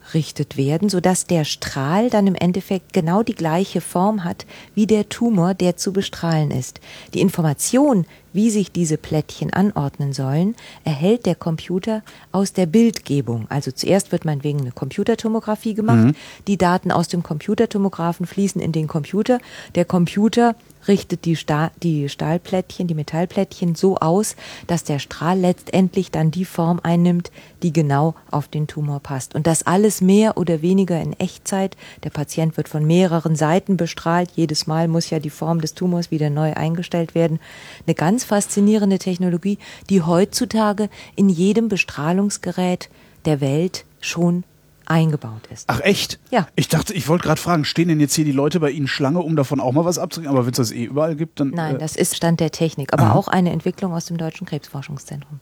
zugerichtet 0.07 0.57
werden, 0.57 0.89
sodass 0.89 1.25
der 1.25 1.43
Strahl 1.43 2.09
dann 2.09 2.27
im 2.27 2.35
Endeffekt 2.35 2.93
genau 2.93 3.23
die 3.23 3.35
gleiche 3.35 3.81
Form 3.81 4.23
hat 4.23 4.45
wie 4.73 4.87
der 4.87 5.09
Tumor, 5.09 5.53
der 5.53 5.75
zu 5.75 5.91
bestrahlen 5.91 6.51
ist. 6.51 6.79
Die 7.13 7.21
Information, 7.21 8.05
wie 8.38 8.51
sich 8.51 8.72
diese 8.72 8.98
Plättchen 8.98 9.51
anordnen 9.51 10.13
sollen, 10.13 10.56
erhält 10.84 11.25
der 11.25 11.34
Computer 11.34 12.03
aus 12.32 12.53
der 12.53 12.67
Bildgebung. 12.67 13.48
Also 13.50 13.72
zuerst 13.72 14.12
wird 14.12 14.25
meinetwegen 14.25 14.62
eine 14.62 14.72
Computertomographie 14.72 15.74
gemacht. 15.74 16.06
Mhm. 16.06 16.15
Die 16.46 16.58
Daten 16.58 16.91
aus 16.91 17.08
dem 17.08 17.24
Computertomographen 17.24 18.27
fließen 18.27 18.62
in 18.62 18.74
den 18.74 18.88
Computer. 18.88 19.39
Der 19.74 19.86
Computer 19.86 20.56
richtet 20.88 21.25
die, 21.25 21.36
Stahl, 21.36 21.72
die 21.84 22.10
Stahlplättchen, 22.10 22.88
die 22.88 22.94
Metallplättchen 22.94 23.75
so 23.75 23.98
aus, 23.98 24.36
dass 24.67 24.84
der 24.84 25.00
Strahl 25.00 25.39
letztendlich 25.39 26.12
dann 26.12 26.32
die 26.32 26.46
Form 26.46 26.79
einnimmt, 26.82 27.32
die 27.63 27.74
genau 27.74 28.15
auf 28.32 28.48
den 28.48 28.67
Tumor 28.67 29.00
passt. 29.00 29.36
Und 29.36 29.48
das 29.48 29.63
alles 29.63 30.01
mehr 30.01 30.38
oder 30.38 30.62
weniger 30.62 31.01
in 31.01 31.13
Echtzeit. 31.13 31.75
Der 32.03 32.10
Patient 32.10 32.56
wird 32.58 32.70
von 32.70 32.86
mehreren 32.86 33.36
Seiten 33.36 33.77
bestrahlt. 33.77 34.29
Jedes 34.36 34.67
Mal 34.67 34.88
muss 34.88 35.10
ja 35.10 35.20
die 35.20 35.29
Form 35.29 35.62
des 35.62 35.74
Tumors 35.74 36.12
wieder 36.12 36.29
neu 36.29 36.53
eingestellt 36.53 37.15
werden. 37.15 37.39
Eine 37.86 37.96
ganz 37.96 38.24
faszinierende 38.27 39.00
Technologie, 39.00 39.57
die 39.89 40.01
heutzutage 40.01 40.89
in 41.15 41.29
jedem 41.29 41.69
Bestrahlungsgerät 41.69 42.89
der 43.25 43.41
Welt 43.41 43.86
schon 44.00 44.43
eingebaut 44.86 45.48
ist. 45.51 45.65
Ach 45.67 45.81
echt? 45.81 46.19
Ja. 46.31 46.48
Ich 46.55 46.69
dachte, 46.69 46.93
ich 46.93 47.07
wollte 47.07 47.24
gerade 47.25 47.41
fragen, 47.41 47.65
stehen 47.65 47.89
denn 47.89 48.00
jetzt 48.00 48.15
hier 48.15 48.25
die 48.25 48.31
Leute 48.31 48.60
bei 48.60 48.72
Ihnen 48.72 48.88
Schlange, 48.88 49.19
um 49.19 49.36
davon 49.36 49.60
auch 49.60 49.74
mal 49.74 49.86
was 49.86 49.98
abzukriegen? 50.00 50.34
Aber 50.34 50.46
wenn 50.46 50.51
es 50.51 50.57
das 50.57 50.72
eh 50.72 50.86
überall 50.86 51.15
gibt, 51.15 51.39
dann. 51.39 51.50
Nein, 51.51 51.75
äh 51.75 51.79
das 51.79 51.96
ist 51.96 52.15
Stand 52.15 52.39
der 52.39 52.51
Technik, 52.51 52.93
aber 52.93 53.03
Aha. 53.03 53.15
auch 53.15 53.27
eine 53.27 53.51
Entwicklung 53.51 53.93
aus 53.93 54.05
dem 54.05 54.17
Deutschen 54.17 54.48
Krebsforschungszentrum. 54.48 55.39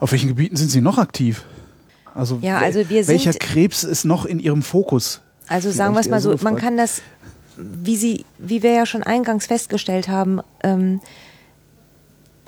Auf 0.00 0.12
welchen 0.12 0.28
Gebieten 0.28 0.56
sind 0.56 0.70
Sie 0.70 0.80
noch 0.80 0.98
aktiv? 0.98 1.44
Also, 2.14 2.38
ja, 2.40 2.58
also 2.58 2.88
wir 2.88 3.06
welcher 3.08 3.34
Krebs 3.34 3.84
ist 3.84 4.04
noch 4.04 4.24
in 4.24 4.40
Ihrem 4.40 4.62
Fokus? 4.62 5.20
Also 5.48 5.70
sagen 5.70 5.94
wir 5.94 6.00
es 6.00 6.08
mal 6.08 6.20
so, 6.20 6.34
man 6.42 6.56
kann 6.56 6.76
das, 6.76 7.02
wie 7.56 7.96
Sie, 7.96 8.24
wie 8.38 8.62
wir 8.62 8.72
ja 8.72 8.86
schon 8.86 9.02
eingangs 9.02 9.46
festgestellt 9.46 10.08
haben, 10.08 10.40
ähm, 10.62 11.00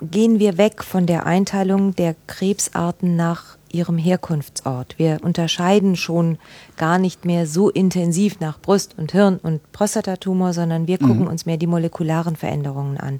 gehen 0.01 0.39
wir 0.39 0.57
weg 0.57 0.83
von 0.83 1.05
der 1.05 1.25
Einteilung 1.25 1.95
der 1.95 2.15
Krebsarten 2.27 3.15
nach 3.15 3.57
ihrem 3.71 3.97
Herkunftsort. 3.97 4.95
Wir 4.97 5.19
unterscheiden 5.21 5.95
schon 5.95 6.37
gar 6.77 6.97
nicht 6.97 7.25
mehr 7.25 7.45
so 7.45 7.69
intensiv 7.69 8.39
nach 8.39 8.59
Brust- 8.59 8.95
und 8.97 9.11
Hirn- 9.11 9.39
und 9.41 9.71
Prostatatumor, 9.71 10.53
sondern 10.53 10.87
wir 10.87 10.97
gucken 10.97 11.21
mhm. 11.21 11.27
uns 11.27 11.45
mehr 11.45 11.57
die 11.57 11.67
molekularen 11.67 12.35
Veränderungen 12.35 12.97
an. 12.97 13.19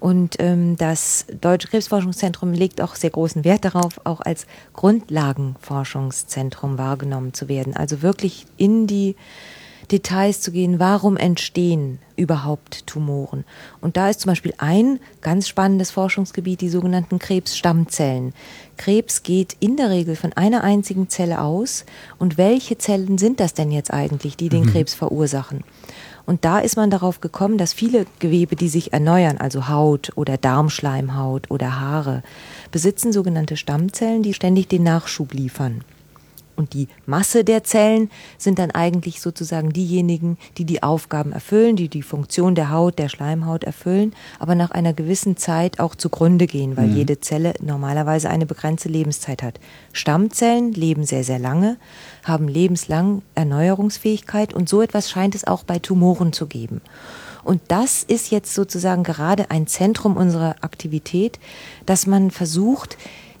Und 0.00 0.36
ähm, 0.38 0.76
das 0.78 1.26
Deutsche 1.40 1.68
Krebsforschungszentrum 1.68 2.52
legt 2.52 2.80
auch 2.80 2.94
sehr 2.94 3.10
großen 3.10 3.44
Wert 3.44 3.66
darauf, 3.66 4.00
auch 4.04 4.22
als 4.22 4.46
Grundlagenforschungszentrum 4.72 6.78
wahrgenommen 6.78 7.34
zu 7.34 7.48
werden. 7.48 7.76
Also 7.76 8.00
wirklich 8.00 8.46
in 8.56 8.86
die 8.86 9.14
Details 9.90 10.40
zu 10.40 10.52
gehen, 10.52 10.78
warum 10.78 11.16
entstehen 11.16 11.98
überhaupt 12.16 12.86
Tumoren. 12.86 13.44
Und 13.80 13.96
da 13.96 14.08
ist 14.10 14.20
zum 14.20 14.30
Beispiel 14.30 14.54
ein 14.58 15.00
ganz 15.20 15.48
spannendes 15.48 15.90
Forschungsgebiet 15.90 16.60
die 16.60 16.68
sogenannten 16.68 17.18
Krebsstammzellen. 17.18 18.34
Krebs 18.76 19.22
geht 19.22 19.56
in 19.58 19.76
der 19.76 19.90
Regel 19.90 20.16
von 20.16 20.32
einer 20.34 20.62
einzigen 20.62 21.08
Zelle 21.08 21.40
aus. 21.40 21.84
Und 22.18 22.38
welche 22.38 22.78
Zellen 22.78 23.18
sind 23.18 23.40
das 23.40 23.54
denn 23.54 23.70
jetzt 23.70 23.92
eigentlich, 23.92 24.36
die 24.36 24.48
den 24.48 24.64
mhm. 24.64 24.72
Krebs 24.72 24.94
verursachen? 24.94 25.64
Und 26.26 26.44
da 26.44 26.60
ist 26.60 26.76
man 26.76 26.90
darauf 26.90 27.20
gekommen, 27.20 27.58
dass 27.58 27.72
viele 27.72 28.06
Gewebe, 28.20 28.54
die 28.54 28.68
sich 28.68 28.92
erneuern, 28.92 29.38
also 29.38 29.68
Haut 29.68 30.12
oder 30.14 30.36
Darmschleimhaut 30.36 31.50
oder 31.50 31.80
Haare, 31.80 32.22
besitzen 32.70 33.12
sogenannte 33.12 33.56
Stammzellen, 33.56 34.22
die 34.22 34.34
ständig 34.34 34.68
den 34.68 34.84
Nachschub 34.84 35.32
liefern. 35.32 35.82
Und 36.56 36.74
die 36.74 36.88
Masse 37.06 37.44
der 37.44 37.64
Zellen 37.64 38.10
sind 38.36 38.58
dann 38.58 38.70
eigentlich 38.70 39.20
sozusagen 39.20 39.72
diejenigen, 39.72 40.36
die 40.58 40.64
die 40.64 40.82
Aufgaben 40.82 41.32
erfüllen, 41.32 41.76
die 41.76 41.88
die 41.88 42.02
Funktion 42.02 42.54
der 42.54 42.70
Haut, 42.70 42.98
der 42.98 43.08
Schleimhaut 43.08 43.64
erfüllen, 43.64 44.14
aber 44.38 44.54
nach 44.54 44.70
einer 44.70 44.92
gewissen 44.92 45.36
Zeit 45.36 45.80
auch 45.80 45.94
zugrunde 45.94 46.46
gehen, 46.46 46.76
weil 46.76 46.88
mhm. 46.88 46.96
jede 46.96 47.20
Zelle 47.20 47.54
normalerweise 47.60 48.28
eine 48.28 48.46
begrenzte 48.46 48.88
Lebenszeit 48.88 49.42
hat. 49.42 49.58
Stammzellen 49.92 50.72
leben 50.72 51.04
sehr, 51.04 51.24
sehr 51.24 51.38
lange, 51.38 51.78
haben 52.24 52.48
lebenslang 52.48 53.22
Erneuerungsfähigkeit 53.34 54.52
und 54.52 54.68
so 54.68 54.82
etwas 54.82 55.10
scheint 55.10 55.34
es 55.34 55.46
auch 55.46 55.64
bei 55.64 55.78
Tumoren 55.78 56.32
zu 56.32 56.46
geben. 56.46 56.80
Und 57.42 57.62
das 57.68 58.02
ist 58.02 58.30
jetzt 58.30 58.54
sozusagen 58.54 59.02
gerade 59.02 59.50
ein 59.50 59.66
Zentrum 59.66 60.16
unserer 60.16 60.56
Aktivität, 60.60 61.38
dass 61.86 62.06
man 62.06 62.30
versucht, 62.30 62.96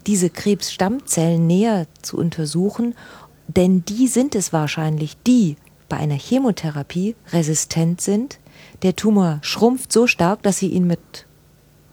diese 0.06 0.30
Krebsstammzellen 0.30 1.46
näher 1.46 1.86
zu 2.02 2.16
untersuchen, 2.16 2.94
denn 3.48 3.84
die 3.84 4.06
sind 4.06 4.34
es 4.34 4.52
wahrscheinlich, 4.52 5.16
die 5.26 5.56
bei 5.88 5.96
einer 5.96 6.14
Chemotherapie 6.14 7.16
resistent 7.32 8.00
sind. 8.00 8.38
Der 8.82 8.96
Tumor 8.96 9.38
schrumpft 9.42 9.92
so 9.92 10.06
stark, 10.06 10.42
dass 10.42 10.58
sie 10.58 10.68
ihn 10.68 10.86
mit 10.86 11.26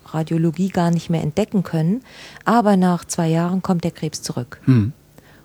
Radiologie 0.05 0.69
gar 0.69 0.91
nicht 0.91 1.09
mehr 1.09 1.21
entdecken 1.21 1.63
können, 1.63 2.01
aber 2.45 2.77
nach 2.77 3.05
zwei 3.05 3.27
Jahren 3.27 3.61
kommt 3.61 3.83
der 3.83 3.91
Krebs 3.91 4.21
zurück. 4.21 4.61
Hm. 4.65 4.93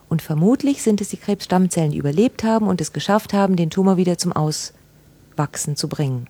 Und 0.08 0.22
vermutlich 0.22 0.82
sind 0.82 1.00
es 1.00 1.08
die 1.08 1.16
Krebsstammzellen, 1.16 1.92
die 1.92 1.98
überlebt 1.98 2.44
haben 2.44 2.68
und 2.68 2.80
es 2.80 2.92
geschafft 2.92 3.32
haben, 3.32 3.56
den 3.56 3.70
Tumor 3.70 3.96
wieder 3.96 4.18
zum 4.18 4.32
Auswachsen 4.32 5.74
zu 5.74 5.88
bringen. 5.88 6.28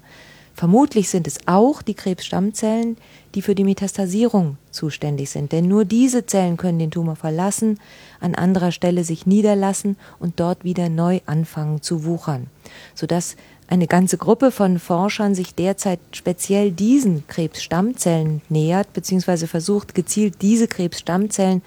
Vermutlich 0.55 1.09
sind 1.09 1.27
es 1.27 1.39
auch 1.47 1.83
die 1.83 1.95
Krebsstammzellen, 1.95 2.97
die 3.35 3.43
für 3.43 3.55
die 3.55 3.65
Metastasierung 3.65 4.59
zuständig 4.71 5.31
sind. 5.31 5.53
Denn 5.53 5.67
nur 5.67 5.85
diese 5.85 6.27
Zellen 6.27 6.57
können 6.57 6.79
den 6.79 6.91
Tumor 6.91 7.17
verlassen, 7.17 7.81
an 8.21 8.35
anderer 8.35 8.73
Stelle 8.73 9.05
sich 9.05 9.27
niederlassen 9.27 9.97
und 10.19 10.41
dort 10.41 10.65
wieder 10.65 10.89
neu 10.89 11.21
anfangen 11.27 11.81
zu 11.81 12.05
wuchern. 12.05 12.49
Sodass 12.95 13.37
eine 13.69 13.87
ganze 13.87 14.19
Gruppe 14.19 14.51
von 14.51 14.79
Forschern 14.79 15.35
sich 15.35 15.55
derzeit 15.55 15.99
speziell 16.13 16.73
diesen 16.73 17.27
Krebsstammzellen 17.27 18.43
nähert, 18.51 18.93
beziehungsweise 18.93 19.47
versucht 19.47 19.95
gezielt 19.95 20.43
diese 20.43 20.69
Krebsstammzellen 20.69 21.63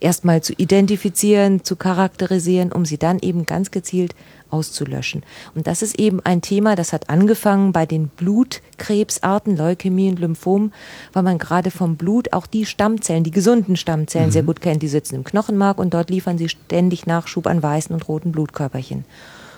erstmal 0.00 0.42
zu 0.42 0.54
identifizieren, 0.54 1.62
zu 1.62 1.76
charakterisieren, 1.76 2.72
um 2.72 2.86
sie 2.86 2.96
dann 2.96 3.18
eben 3.18 3.44
ganz 3.44 3.70
gezielt 3.70 4.14
auszulöschen. 4.50 5.22
Und 5.54 5.66
das 5.66 5.82
ist 5.82 5.98
eben 5.98 6.20
ein 6.24 6.42
Thema, 6.42 6.76
das 6.76 6.92
hat 6.92 7.10
angefangen 7.10 7.72
bei 7.72 7.86
den 7.86 8.08
Blutkrebsarten, 8.08 9.56
Leukämie 9.56 10.10
und 10.10 10.18
Lymphom, 10.18 10.72
weil 11.12 11.22
man 11.22 11.38
gerade 11.38 11.70
vom 11.70 11.96
Blut 11.96 12.32
auch 12.32 12.46
die 12.46 12.66
Stammzellen, 12.66 13.24
die 13.24 13.30
gesunden 13.30 13.76
Stammzellen 13.76 14.28
mhm. 14.28 14.32
sehr 14.32 14.42
gut 14.42 14.60
kennt. 14.60 14.82
Die 14.82 14.88
sitzen 14.88 15.16
im 15.16 15.24
Knochenmark 15.24 15.78
und 15.78 15.94
dort 15.94 16.10
liefern 16.10 16.38
sie 16.38 16.48
ständig 16.48 17.06
Nachschub 17.06 17.46
an 17.46 17.62
weißen 17.62 17.94
und 17.94 18.08
roten 18.08 18.32
Blutkörperchen. 18.32 19.04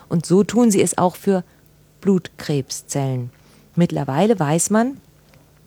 Und 0.09 0.27
so 0.27 0.45
tun 0.45 0.71
sie 0.71 0.83
es 0.83 0.99
auch 0.99 1.17
für 1.17 1.45
Blutkrebszellen. 2.01 3.31
Mittlerweile 3.75 4.39
weiß 4.39 4.71
man, 4.71 4.99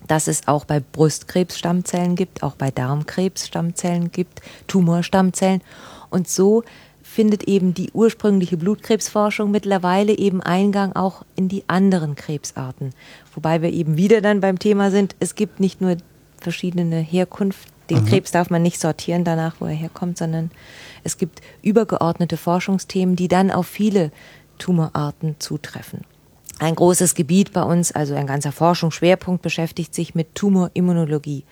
dass 0.07 0.27
es 0.27 0.47
auch 0.47 0.65
bei 0.65 0.79
Brustkrebsstammzellen 0.79 2.15
gibt, 2.15 2.43
auch 2.43 2.55
bei 2.55 2.71
Darmkrebsstammzellen 2.71 4.11
gibt, 4.11 4.41
Tumorstammzellen. 4.67 5.61
Und 6.09 6.27
so 6.27 6.63
findet 7.15 7.45
eben 7.45 7.73
die 7.73 7.91
ursprüngliche 7.93 8.57
Blutkrebsforschung 8.57 9.49
mittlerweile 9.49 10.17
eben 10.17 10.41
Eingang 10.41 10.93
auch 10.97 11.23
in 11.37 11.47
die 11.47 11.63
anderen 11.67 12.15
Krebsarten. 12.15 12.93
Wobei 13.33 13.61
wir 13.61 13.71
eben 13.71 13.95
wieder 13.95 14.19
dann 14.19 14.41
beim 14.41 14.59
Thema 14.59 14.91
sind, 14.91 15.15
es 15.21 15.35
gibt 15.35 15.61
nicht 15.61 15.79
nur 15.79 15.95
verschiedene 16.41 16.97
Herkunft, 16.97 17.69
den 17.89 18.01
mhm. 18.01 18.07
Krebs 18.07 18.31
darf 18.31 18.49
man 18.49 18.61
nicht 18.61 18.81
sortieren 18.81 19.23
danach, 19.23 19.55
wo 19.59 19.65
er 19.65 19.73
herkommt, 19.73 20.17
sondern 20.17 20.51
es 21.05 21.17
gibt 21.17 21.41
übergeordnete 21.61 22.35
Forschungsthemen, 22.35 23.15
die 23.15 23.29
dann 23.29 23.49
auf 23.49 23.67
viele 23.67 24.11
Tumorarten 24.57 25.37
zutreffen. 25.39 26.01
Ein 26.59 26.75
großes 26.75 27.15
Gebiet 27.15 27.53
bei 27.53 27.63
uns, 27.63 27.93
also 27.93 28.13
ein 28.15 28.27
ganzer 28.27 28.51
Forschungsschwerpunkt, 28.51 29.41
beschäftigt 29.41 29.95
sich 29.95 30.15
mit 30.15 30.35
Tumorimmunologie. 30.35 31.45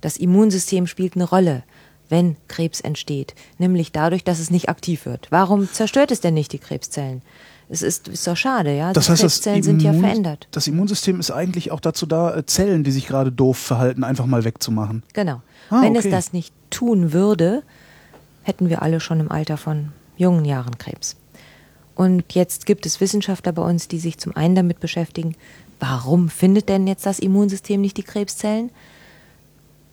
Das 0.00 0.16
Immunsystem 0.16 0.88
spielt 0.88 1.14
eine 1.14 1.24
Rolle 1.24 1.62
wenn 2.08 2.36
Krebs 2.48 2.80
entsteht, 2.80 3.34
nämlich 3.58 3.92
dadurch, 3.92 4.24
dass 4.24 4.38
es 4.38 4.50
nicht 4.50 4.68
aktiv 4.68 5.06
wird. 5.06 5.28
Warum 5.30 5.70
zerstört 5.72 6.10
es 6.10 6.20
denn 6.20 6.34
nicht 6.34 6.52
die 6.52 6.58
Krebszellen? 6.58 7.22
Es 7.68 7.82
ist, 7.82 8.08
ist 8.08 8.26
doch 8.26 8.36
schade, 8.36 8.76
ja. 8.76 8.92
Das 8.92 9.06
die 9.06 9.12
heißt, 9.12 9.22
Krebszellen 9.22 9.60
das 9.60 9.68
Immun, 9.68 9.80
sind 9.80 9.94
ja 9.94 10.00
verändert. 10.00 10.48
Das 10.50 10.66
Immunsystem 10.66 11.18
ist 11.18 11.30
eigentlich 11.30 11.70
auch 11.70 11.80
dazu 11.80 12.06
da, 12.06 12.36
äh, 12.36 12.44
Zellen, 12.44 12.84
die 12.84 12.90
sich 12.90 13.06
gerade 13.06 13.32
doof 13.32 13.56
verhalten, 13.56 14.04
einfach 14.04 14.26
mal 14.26 14.44
wegzumachen. 14.44 15.02
Genau. 15.14 15.40
Ah, 15.70 15.80
wenn 15.82 15.96
okay. 15.96 16.08
es 16.08 16.10
das 16.10 16.32
nicht 16.32 16.52
tun 16.70 17.12
würde, 17.12 17.62
hätten 18.42 18.68
wir 18.68 18.82
alle 18.82 19.00
schon 19.00 19.20
im 19.20 19.30
Alter 19.30 19.56
von 19.56 19.92
jungen 20.16 20.44
Jahren 20.44 20.76
Krebs. 20.78 21.16
Und 21.94 22.34
jetzt 22.34 22.66
gibt 22.66 22.86
es 22.86 23.00
Wissenschaftler 23.00 23.52
bei 23.52 23.62
uns, 23.62 23.88
die 23.88 23.98
sich 23.98 24.18
zum 24.18 24.36
einen 24.36 24.54
damit 24.54 24.80
beschäftigen, 24.80 25.34
warum 25.80 26.28
findet 26.28 26.68
denn 26.68 26.86
jetzt 26.86 27.06
das 27.06 27.18
Immunsystem 27.18 27.80
nicht 27.80 27.96
die 27.96 28.02
Krebszellen? 28.02 28.70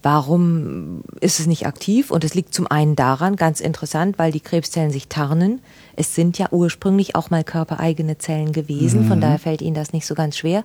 Warum 0.04 1.02
ist 1.20 1.40
es 1.40 1.46
nicht 1.46 1.68
aktiv? 1.68 2.10
Und 2.10 2.24
es 2.24 2.34
liegt 2.34 2.56
zum 2.56 2.66
einen 2.66 2.96
daran, 2.96 3.36
ganz 3.36 3.60
interessant, 3.60 4.18
weil 4.18 4.32
die 4.32 4.40
Krebszellen 4.40 4.90
sich 4.90 5.08
tarnen. 5.10 5.62
Es 5.96 6.16
sind 6.16 6.40
ja 6.40 6.48
ursprünglich 6.50 7.16
auch 7.16 7.30
mal 7.30 7.44
körpereigene 7.44 8.18
Zellen 8.18 8.52
gewesen, 8.52 9.04
mhm. 9.04 9.08
von 9.08 9.22
daher 9.22 9.38
fällt 9.38 9.62
Ihnen 9.62 9.76
das 9.76 9.94
nicht 9.94 10.08
so 10.08 10.16
ganz 10.16 10.38
schwer. 10.38 10.64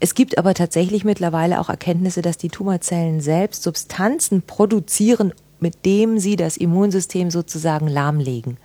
Es 0.00 0.14
gibt 0.14 0.38
aber 0.38 0.54
tatsächlich 0.54 1.04
mittlerweile 1.04 1.60
auch 1.60 1.68
Erkenntnisse, 1.68 2.22
dass 2.22 2.38
die 2.38 2.48
Tumorzellen 2.48 3.20
selbst 3.20 3.62
Substanzen 3.62 4.40
produzieren, 4.40 5.34
mit 5.60 5.84
dem 5.84 6.18
sie 6.18 6.36
das 6.36 6.56
Immunsystem 6.56 7.30
sozusagen 7.30 7.88
lahmlegen. 7.88 8.56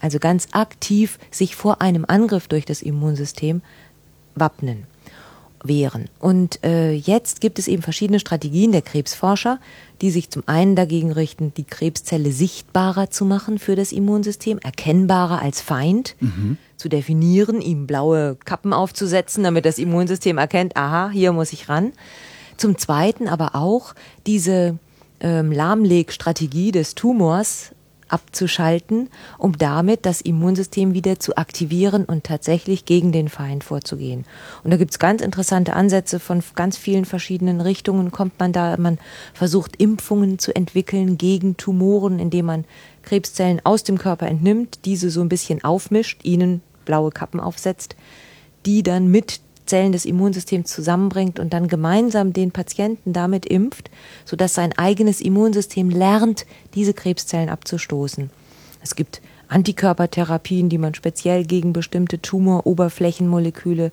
Also 0.00 0.18
ganz 0.18 0.48
aktiv 0.50 1.18
sich 1.30 1.54
vor 1.54 1.80
einem 1.80 2.04
Angriff 2.06 2.48
durch 2.48 2.64
das 2.64 2.82
Immunsystem 2.82 3.62
wappnen 4.34 4.87
wehren. 5.64 6.08
Und 6.18 6.64
äh, 6.64 6.92
jetzt 6.92 7.40
gibt 7.40 7.58
es 7.58 7.68
eben 7.68 7.82
verschiedene 7.82 8.20
Strategien 8.20 8.72
der 8.72 8.82
Krebsforscher, 8.82 9.60
die 10.00 10.10
sich 10.10 10.30
zum 10.30 10.42
einen 10.46 10.76
dagegen 10.76 11.12
richten, 11.12 11.52
die 11.54 11.64
Krebszelle 11.64 12.30
sichtbarer 12.30 13.10
zu 13.10 13.24
machen 13.24 13.58
für 13.58 13.76
das 13.76 13.92
Immunsystem, 13.92 14.58
erkennbarer 14.58 15.42
als 15.42 15.60
Feind 15.60 16.14
mhm. 16.20 16.56
zu 16.76 16.88
definieren, 16.88 17.60
ihm 17.60 17.86
blaue 17.86 18.36
Kappen 18.44 18.72
aufzusetzen, 18.72 19.44
damit 19.44 19.64
das 19.64 19.78
Immunsystem 19.78 20.38
erkennt, 20.38 20.76
aha, 20.76 21.10
hier 21.10 21.32
muss 21.32 21.52
ich 21.52 21.68
ran. 21.68 21.92
Zum 22.56 22.78
zweiten 22.78 23.28
aber 23.28 23.54
auch 23.54 23.94
diese 24.26 24.78
ähm, 25.20 25.52
Lahmlegstrategie 25.52 26.72
des 26.72 26.94
Tumors 26.94 27.72
abzuschalten, 28.08 29.08
um 29.38 29.56
damit 29.56 30.06
das 30.06 30.20
Immunsystem 30.20 30.94
wieder 30.94 31.18
zu 31.18 31.36
aktivieren 31.36 32.04
und 32.04 32.24
tatsächlich 32.24 32.84
gegen 32.84 33.12
den 33.12 33.28
Feind 33.28 33.64
vorzugehen. 33.64 34.24
Und 34.64 34.70
da 34.70 34.76
gibt 34.76 34.92
es 34.92 34.98
ganz 34.98 35.22
interessante 35.22 35.74
Ansätze 35.74 36.20
von 36.20 36.42
ganz 36.54 36.76
vielen 36.76 37.04
verschiedenen 37.04 37.60
Richtungen 37.60 38.10
kommt 38.10 38.38
man 38.38 38.52
da. 38.52 38.76
Man 38.76 38.98
versucht 39.34 39.76
Impfungen 39.76 40.38
zu 40.38 40.54
entwickeln 40.54 41.18
gegen 41.18 41.56
Tumoren, 41.56 42.18
indem 42.18 42.46
man 42.46 42.64
Krebszellen 43.02 43.60
aus 43.64 43.84
dem 43.84 43.98
Körper 43.98 44.26
entnimmt, 44.26 44.84
diese 44.84 45.10
so 45.10 45.20
ein 45.20 45.28
bisschen 45.28 45.64
aufmischt, 45.64 46.24
ihnen 46.24 46.62
blaue 46.84 47.10
Kappen 47.10 47.40
aufsetzt, 47.40 47.96
die 48.66 48.82
dann 48.82 49.08
mit 49.08 49.40
Zellen 49.68 49.92
des 49.92 50.04
Immunsystems 50.04 50.70
zusammenbringt 50.70 51.38
und 51.38 51.52
dann 51.52 51.68
gemeinsam 51.68 52.32
den 52.32 52.50
Patienten 52.50 53.12
damit 53.12 53.46
impft, 53.46 53.90
sodass 54.24 54.54
sein 54.54 54.76
eigenes 54.76 55.20
Immunsystem 55.20 55.90
lernt, 55.90 56.46
diese 56.74 56.94
Krebszellen 56.94 57.48
abzustoßen. 57.48 58.30
Es 58.82 58.96
gibt 58.96 59.20
Antikörpertherapien, 59.48 60.68
die 60.68 60.78
man 60.78 60.94
speziell 60.94 61.44
gegen 61.44 61.72
bestimmte 61.72 62.20
Tumoroberflächenmoleküle 62.20 63.90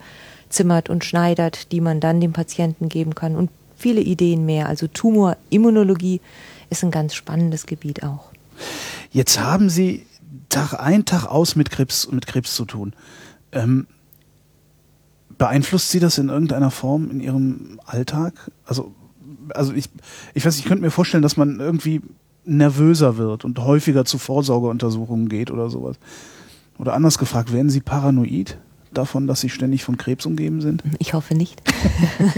zimmert 0.50 0.90
und 0.90 1.06
schneidert, 1.06 1.72
die 1.72 1.82
man 1.82 2.00
dann 2.00 2.22
dem 2.22 2.34
Patienten 2.34 2.90
geben 2.90 3.16
kann 3.16 3.36
und 3.36 3.50
viele 3.76 4.02
Ideen 4.02 4.46
mehr. 4.46 4.68
Also 4.68 4.88
Tumorimmunologie 4.88 6.22
ist 6.70 6.84
ein 6.84 6.92
ganz 6.92 7.14
spannendes 7.14 7.66
Gebiet 7.66 8.04
auch. 8.04 8.32
Jetzt 9.12 9.40
haben 9.40 9.70
Sie 9.70 10.06
Tag 10.50 10.74
ein, 10.74 11.06
Tag 11.06 11.26
aus 11.26 11.56
mit 11.56 11.72
Krebs, 11.72 12.10
mit 12.12 12.28
Krebs 12.28 12.56
zu 12.56 12.66
tun. 12.66 12.94
Ähm, 13.52 13.88
beeinflusst 15.38 15.92
Sie 15.92 16.00
das 16.00 16.18
in 16.18 16.30
irgendeiner 16.30 16.72
Form 16.72 17.10
in 17.12 17.20
Ihrem 17.20 17.80
Alltag? 17.86 18.52
Also, 18.66 18.94
also 19.54 19.74
ich, 19.74 19.90
ich 20.34 20.46
weiß, 20.46 20.58
ich 20.58 20.66
könnte 20.66 20.84
mir 20.84 20.92
vorstellen, 20.92 21.24
dass 21.24 21.38
man 21.38 21.60
irgendwie 21.60 22.02
nervöser 22.46 23.18
wird 23.18 23.44
und 23.44 23.60
häufiger 23.60 24.06
zu 24.06 24.18
Vorsorgeuntersuchungen 24.18 25.30
geht 25.30 25.52
oder 25.52 25.70
sowas. 25.70 25.98
Oder 26.78 26.94
anders 26.94 27.18
gefragt, 27.18 27.54
werden 27.54 27.70
Sie 27.70 27.82
paranoid 27.82 28.58
davon, 28.94 29.28
dass 29.28 29.42
Sie 29.42 29.50
ständig 29.50 29.84
von 29.84 29.98
Krebs 29.98 30.26
umgeben 30.26 30.62
sind? 30.62 30.84
Ich 31.00 31.14
hoffe 31.14 31.36
nicht. 31.36 31.62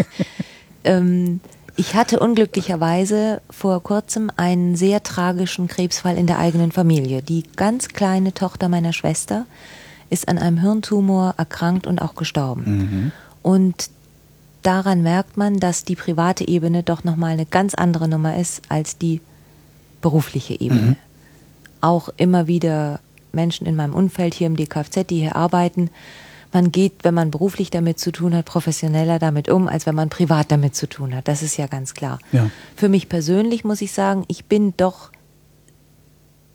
ähm, 0.84 1.40
ich 1.76 1.96
hatte 1.96 2.20
unglücklicherweise 2.20 3.42
vor 3.50 3.84
kurzem 3.84 4.32
einen 4.36 4.76
sehr 4.76 5.04
tragischen 5.04 5.68
Krebsfall 5.68 6.18
in 6.18 6.28
der 6.28 6.40
eigenen 6.40 6.72
Familie. 6.72 7.22
Die 7.22 7.44
ganz 7.56 7.90
kleine 7.90 8.34
Tochter 8.34 8.70
meiner 8.70 8.94
Schwester 8.94 9.46
ist 10.10 10.28
an 10.28 10.38
einem 10.38 10.60
Hirntumor 10.60 11.36
erkrankt 11.38 11.88
und 11.88 12.02
auch 12.02 12.15
gestorben. 12.15 12.63
Mhm. 12.65 13.12
Und 13.41 13.89
daran 14.63 15.04
merkt 15.04 15.38
man, 15.38 15.60
dass 15.60 15.84
die 15.84 15.96
private 15.96 16.48
Ebene 16.48 16.84
doch 16.84 17.04
nochmal 17.04 17.32
eine 17.32 17.46
ganz 17.46 17.74
andere 17.74 18.08
Nummer 18.08 18.38
ist 18.38 18.62
als 18.70 18.98
die 18.98 19.22
berufliche 20.02 20.60
Ebene. 20.60 20.82
Mhm. 20.82 20.96
Auch 21.82 22.10
immer 22.17 22.48
wieder 22.48 23.00
Menschen 23.32 23.67
in 23.67 23.76
meinem 23.76 23.93
Umfeld 23.93 24.34
hier 24.34 24.48
im 24.48 24.56
DKFZ, 24.56 25.08
die 25.10 25.20
hier 25.20 25.36
arbeiten, 25.36 25.89
man 26.54 26.72
geht, 26.72 27.04
wenn 27.04 27.13
man 27.13 27.32
beruflich 27.32 27.70
damit 27.70 28.00
zu 28.00 28.12
tun 28.12 28.34
hat, 28.34 28.46
professioneller 28.46 29.20
damit 29.20 29.50
um, 29.50 29.67
als 29.67 29.86
wenn 29.86 29.96
man 29.96 30.10
privat 30.10 30.52
damit 30.52 30.76
zu 30.76 30.88
tun 30.88 31.13
hat. 31.15 31.28
Das 31.28 31.43
ist 31.43 31.58
ja 31.58 31.67
ganz 31.67 31.93
klar. 31.93 32.20
Ja. 32.32 32.50
Für 32.76 32.89
mich 32.89 33.10
persönlich 33.10 33.63
muss 33.63 33.82
ich 33.82 33.91
sagen, 33.91 34.24
ich 34.28 34.46
bin 34.46 34.74
doch 34.78 35.12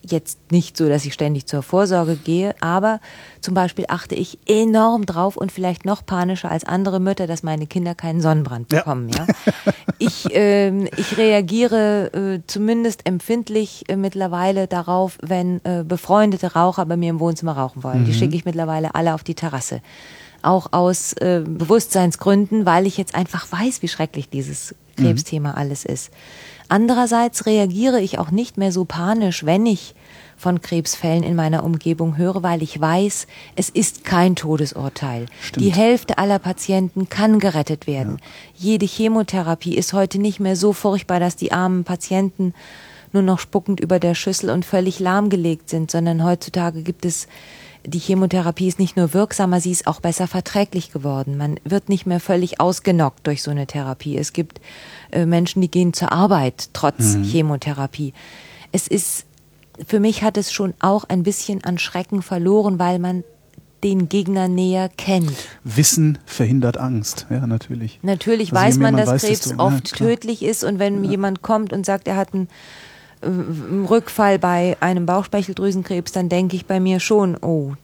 jetzt 0.08 0.38
nicht 0.50 0.76
so, 0.76 0.88
dass 0.88 1.04
ich 1.04 1.14
ständig 1.14 1.46
zur 1.46 1.62
Vorsorge 1.62 2.16
gehe, 2.16 2.54
aber 2.60 3.00
zum 3.40 3.54
Beispiel 3.54 3.84
achte 3.88 4.14
ich 4.14 4.38
enorm 4.46 5.06
drauf 5.06 5.36
und 5.36 5.52
vielleicht 5.52 5.84
noch 5.84 6.04
panischer 6.04 6.50
als 6.50 6.64
andere 6.64 7.00
Mütter, 7.00 7.26
dass 7.26 7.42
meine 7.42 7.66
Kinder 7.66 7.94
keinen 7.94 8.20
Sonnenbrand 8.20 8.68
bekommen. 8.68 9.08
Ja. 9.08 9.26
ja? 9.26 9.72
Ich, 9.98 10.26
ähm, 10.32 10.88
ich 10.96 11.16
reagiere 11.16 12.12
äh, 12.12 12.40
zumindest 12.46 13.06
empfindlich 13.06 13.84
äh, 13.88 13.96
mittlerweile 13.96 14.66
darauf, 14.66 15.18
wenn 15.22 15.60
äh, 15.64 15.84
befreundete 15.84 16.54
Raucher 16.54 16.86
bei 16.86 16.96
mir 16.96 17.10
im 17.10 17.20
Wohnzimmer 17.20 17.56
rauchen 17.56 17.84
wollen. 17.84 18.02
Mhm. 18.02 18.06
Die 18.06 18.14
schicke 18.14 18.34
ich 18.34 18.44
mittlerweile 18.44 18.94
alle 18.94 19.14
auf 19.14 19.22
die 19.22 19.34
Terrasse. 19.34 19.80
Auch 20.42 20.72
aus 20.72 21.12
äh, 21.14 21.44
Bewusstseinsgründen, 21.46 22.66
weil 22.66 22.86
ich 22.88 22.96
jetzt 22.96 23.14
einfach 23.14 23.46
weiß, 23.52 23.82
wie 23.82 23.88
schrecklich 23.88 24.28
dieses 24.28 24.74
Krebsthema 24.96 25.50
mhm. 25.50 25.58
alles 25.58 25.84
ist. 25.84 26.10
Andererseits 26.72 27.44
reagiere 27.44 28.00
ich 28.00 28.18
auch 28.18 28.30
nicht 28.30 28.56
mehr 28.56 28.72
so 28.72 28.87
panisch, 28.87 29.44
wenn 29.44 29.66
ich 29.66 29.94
von 30.38 30.62
Krebsfällen 30.62 31.22
in 31.22 31.37
meiner 31.37 31.64
Umgebung 31.64 32.16
höre, 32.16 32.42
weil 32.42 32.62
ich 32.62 32.80
weiß, 32.80 33.26
es 33.56 33.68
ist 33.68 34.06
kein 34.06 34.37
Todesurteil. 34.37 35.26
Stimmt. 35.42 35.66
Die 35.66 35.70
Hälfte 35.70 36.16
aller 36.16 36.38
Patienten 36.38 37.11
kann 37.11 37.40
gerettet 37.40 37.87
werden. 37.87 38.16
Ja. 38.56 38.70
Jede 38.70 38.87
Chemotherapie 38.87 39.76
ist 39.76 39.92
heute 39.92 40.18
nicht 40.18 40.40
mehr 40.40 40.56
so 40.56 40.72
furchtbar, 40.72 41.20
dass 41.20 41.37
die 41.37 41.52
armen 41.52 41.85
Patienten 41.85 42.54
nur 43.12 43.22
noch 43.22 43.38
spuckend 43.38 43.78
über 43.78 43.98
der 43.98 44.14
Schüssel 44.14 44.48
und 44.48 44.64
völlig 44.64 44.98
lahmgelegt 44.98 45.68
sind, 45.68 45.90
sondern 45.90 46.24
heutzutage 46.24 46.80
gibt 46.80 47.04
es 47.04 47.28
die 47.84 47.98
Chemotherapie 47.98 48.68
ist 48.68 48.78
nicht 48.78 48.96
nur 48.96 49.12
wirksamer, 49.12 49.60
sie 49.60 49.72
ist 49.72 49.86
auch 49.86 50.00
besser 50.00 50.26
verträglich 50.26 50.92
geworden. 50.92 51.36
Man 51.36 51.58
wird 51.64 51.88
nicht 51.88 52.06
mehr 52.06 52.20
völlig 52.20 52.60
ausgenockt 52.60 53.26
durch 53.26 53.42
so 53.42 53.50
eine 53.50 53.66
Therapie. 53.66 54.16
Es 54.16 54.32
gibt 54.32 54.60
äh, 55.10 55.26
Menschen, 55.26 55.62
die 55.62 55.70
gehen 55.70 55.92
zur 55.92 56.12
Arbeit 56.12 56.70
trotz 56.72 57.14
mhm. 57.14 57.24
Chemotherapie. 57.24 58.12
Es 58.70 58.86
ist, 58.88 59.26
für 59.86 60.00
mich 60.00 60.22
hat 60.22 60.36
es 60.36 60.52
schon 60.52 60.74
auch 60.80 61.04
ein 61.04 61.22
bisschen 61.22 61.64
an 61.64 61.78
Schrecken 61.78 62.22
verloren, 62.22 62.78
weil 62.78 62.98
man 62.98 63.24
den 63.82 64.08
Gegner 64.08 64.46
näher 64.46 64.88
kennt. 64.88 65.32
Wissen 65.64 66.18
verhindert 66.24 66.76
Angst, 66.76 67.26
ja, 67.30 67.46
natürlich. 67.46 67.98
Natürlich 68.02 68.52
also 68.52 68.64
weiß 68.64 68.78
man, 68.78 68.96
dass 68.96 69.08
weiß, 69.08 69.22
Krebs 69.22 69.54
oft 69.58 69.90
ja, 69.90 69.96
tödlich 69.96 70.42
ist 70.42 70.62
und 70.62 70.78
wenn 70.78 71.02
ja. 71.04 71.10
jemand 71.10 71.42
kommt 71.42 71.72
und 71.72 71.84
sagt, 71.84 72.06
er 72.06 72.16
hat 72.16 72.32
einen 72.32 72.48
Rückfall 73.22 74.38
bei 74.38 74.76
einem 74.80 75.06
Bauchspeicheldrüsenkrebs, 75.06 76.12
dann 76.12 76.28
denke 76.28 76.56
ich 76.56 76.66
bei 76.66 76.80
mir 76.80 77.00
schon, 77.00 77.37
oh, 77.40 77.74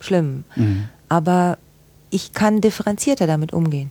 schlimm. 0.00 0.44
Mhm. 0.56 0.88
Aber 1.08 1.58
ich 2.10 2.32
kann 2.32 2.60
differenzierter 2.60 3.26
damit 3.26 3.52
umgehen. 3.52 3.90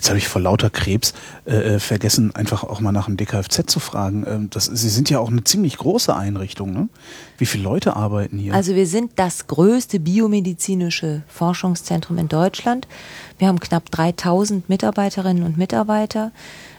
Jetzt 0.00 0.08
habe 0.08 0.16
ich 0.16 0.28
vor 0.28 0.40
lauter 0.40 0.70
Krebs 0.70 1.12
äh, 1.44 1.74
äh 1.74 1.78
vergessen, 1.78 2.34
einfach 2.34 2.64
auch 2.64 2.80
mal 2.80 2.90
nach 2.90 3.04
dem 3.04 3.18
DKFZ 3.18 3.64
zu 3.66 3.80
fragen. 3.80 4.24
Ähm, 4.26 4.48
das, 4.48 4.64
Sie 4.64 4.88
sind 4.88 5.10
ja 5.10 5.18
auch 5.18 5.28
eine 5.28 5.44
ziemlich 5.44 5.76
große 5.76 6.16
Einrichtung. 6.16 6.72
Ne? 6.72 6.88
Wie 7.36 7.44
viele 7.44 7.64
Leute 7.64 7.96
arbeiten 7.96 8.38
hier? 8.38 8.54
Also 8.54 8.74
wir 8.74 8.86
sind 8.86 9.12
das 9.16 9.46
größte 9.46 10.00
biomedizinische 10.00 11.22
Forschungszentrum 11.28 12.16
in 12.16 12.28
Deutschland. 12.28 12.88
Wir 13.36 13.48
haben 13.48 13.60
knapp 13.60 13.90
3000 13.90 14.70
Mitarbeiterinnen 14.70 15.42
und 15.42 15.58
Mitarbeiter. 15.58 16.32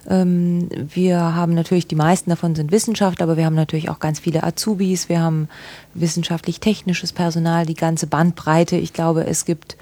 Ähm, 0.10 0.70
wir 0.72 1.20
haben 1.36 1.54
natürlich, 1.54 1.88
die 1.88 1.96
meisten 1.96 2.30
davon 2.30 2.56
sind 2.56 2.72
Wissenschaftler, 2.72 3.24
aber 3.24 3.38
wir 3.38 3.46
haben 3.46 3.56
natürlich 3.56 3.90
auch 3.90 4.00
ganz 4.00 4.20
viele 4.20 4.44
Azubis. 4.44 5.10
Wir 5.10 5.22
haben 5.22 5.48
wissenschaftlich-technisches 5.94 7.14
Personal, 7.14 7.66
die 7.66 7.76
ganze 7.76 8.08
Bandbreite. 8.08 8.78
Ich 8.78 8.94
glaube, 8.94 9.26
es 9.26 9.46
gibt 9.46 9.78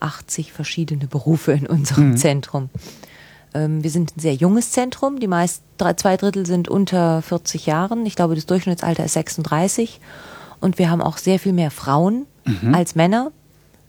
80 0.00 0.52
verschiedene 0.52 1.06
Berufe 1.06 1.52
in 1.52 1.66
unserem 1.66 2.10
mhm. 2.10 2.16
Zentrum. 2.16 2.70
Ähm, 3.54 3.82
wir 3.82 3.90
sind 3.90 4.16
ein 4.16 4.20
sehr 4.20 4.34
junges 4.34 4.72
Zentrum. 4.72 5.18
Die 5.18 5.28
meisten, 5.28 5.64
zwei 5.96 6.16
Drittel 6.16 6.46
sind 6.46 6.68
unter 6.68 7.22
40 7.22 7.66
Jahren. 7.66 8.06
Ich 8.06 8.16
glaube, 8.16 8.34
das 8.34 8.46
Durchschnittsalter 8.46 9.04
ist 9.04 9.14
36. 9.14 10.00
Und 10.60 10.78
wir 10.78 10.90
haben 10.90 11.02
auch 11.02 11.18
sehr 11.18 11.38
viel 11.38 11.52
mehr 11.52 11.70
Frauen 11.70 12.26
mhm. 12.44 12.74
als 12.74 12.94
Männer. 12.94 13.32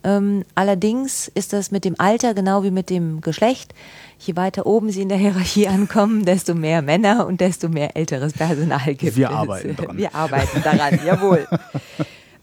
Ähm, 0.03 0.43
allerdings 0.53 1.27
ist 1.33 1.51
das 1.51 1.71
mit 1.71 1.83
dem 1.83 1.99
Alter 1.99 2.33
genau 2.33 2.63
wie 2.63 2.71
mit 2.71 2.89
dem 2.89 3.21
Geschlecht. 3.21 3.73
Je 4.19 4.35
weiter 4.35 4.65
oben 4.65 4.89
sie 4.91 5.01
in 5.01 5.09
der 5.09 5.17
Hierarchie 5.17 5.67
ankommen, 5.69 6.25
desto 6.25 6.55
mehr 6.55 6.81
Männer 6.81 7.27
und 7.27 7.41
desto 7.41 7.69
mehr 7.69 7.95
älteres 7.95 8.33
Personal 8.33 8.95
gibt 8.95 9.17
Wir 9.17 9.29
arbeiten 9.29 9.75
daran. 9.75 9.97
Wir 9.97 10.15
arbeiten 10.15 10.63
daran, 10.63 10.99
jawohl. 11.05 11.47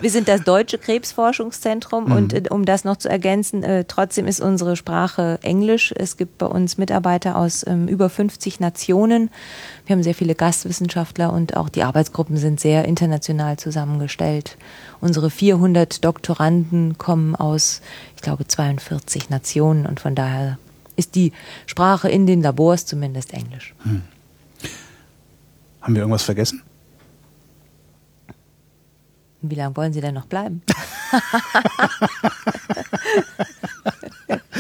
Wir 0.03 0.11
sind 0.11 0.27
das 0.27 0.43
deutsche 0.43 0.79
Krebsforschungszentrum 0.79 2.07
mhm. 2.07 2.13
und 2.13 2.33
äh, 2.33 2.43
um 2.51 2.65
das 2.65 2.83
noch 2.83 2.97
zu 2.97 3.09
ergänzen, 3.09 3.63
äh, 3.63 3.85
trotzdem 3.87 4.27
ist 4.27 4.41
unsere 4.41 4.75
Sprache 4.75 5.39
Englisch. 5.43 5.95
Es 5.97 6.17
gibt 6.17 6.39
bei 6.39 6.47
uns 6.47 6.77
Mitarbeiter 6.77 7.37
aus 7.37 7.65
ähm, 7.65 7.87
über 7.87 8.11
50 8.11 8.59
Nationen. 8.59 9.31
Wir 9.87 9.95
haben 9.95 10.03
sehr 10.03 10.17
viele 10.17 10.35
Gastwissenschaftler 10.35 11.33
und 11.33 11.57
auch 11.57 11.69
die 11.69 11.85
Arbeitsgruppen 11.85 12.37
sind 12.37 12.59
sehr 12.59 12.85
international 12.85 13.59
zusammengestellt. 13.59 14.57
Unsere 15.01 15.31
400 15.31 16.05
Doktoranden 16.05 16.99
kommen 16.99 17.37
aus, 17.37 17.81
ich 18.17 18.23
glaube, 18.23 18.45
42 18.45 19.31
Nationen 19.31 19.87
und 19.87 20.01
von 20.01 20.17
daher 20.17 20.59
ist 20.97 21.15
die 21.15 21.33
Sprache 21.67 22.09
in 22.09 22.27
den 22.27 22.43
Labors 22.43 22.87
zumindest 22.87 23.33
Englisch. 23.33 23.75
Hm. 23.83 24.03
Haben 25.81 25.95
wir 25.95 26.03
irgendwas 26.03 26.23
vergessen? 26.23 26.63
Wie 29.41 29.57
lange 29.57 29.77
wollen 29.77 29.93
Sie 29.93 30.01
denn 30.01 30.15
noch 30.15 30.27
bleiben? 30.27 30.63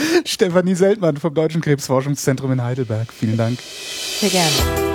Stefanie 0.24 0.74
Seltmann 0.74 1.16
vom 1.16 1.34
Deutschen 1.34 1.60
Krebsforschungszentrum 1.60 2.52
in 2.52 2.62
Heidelberg. 2.62 3.12
Vielen 3.12 3.36
Dank. 3.36 3.58
Sehr 4.20 4.30
gerne. 4.30 4.91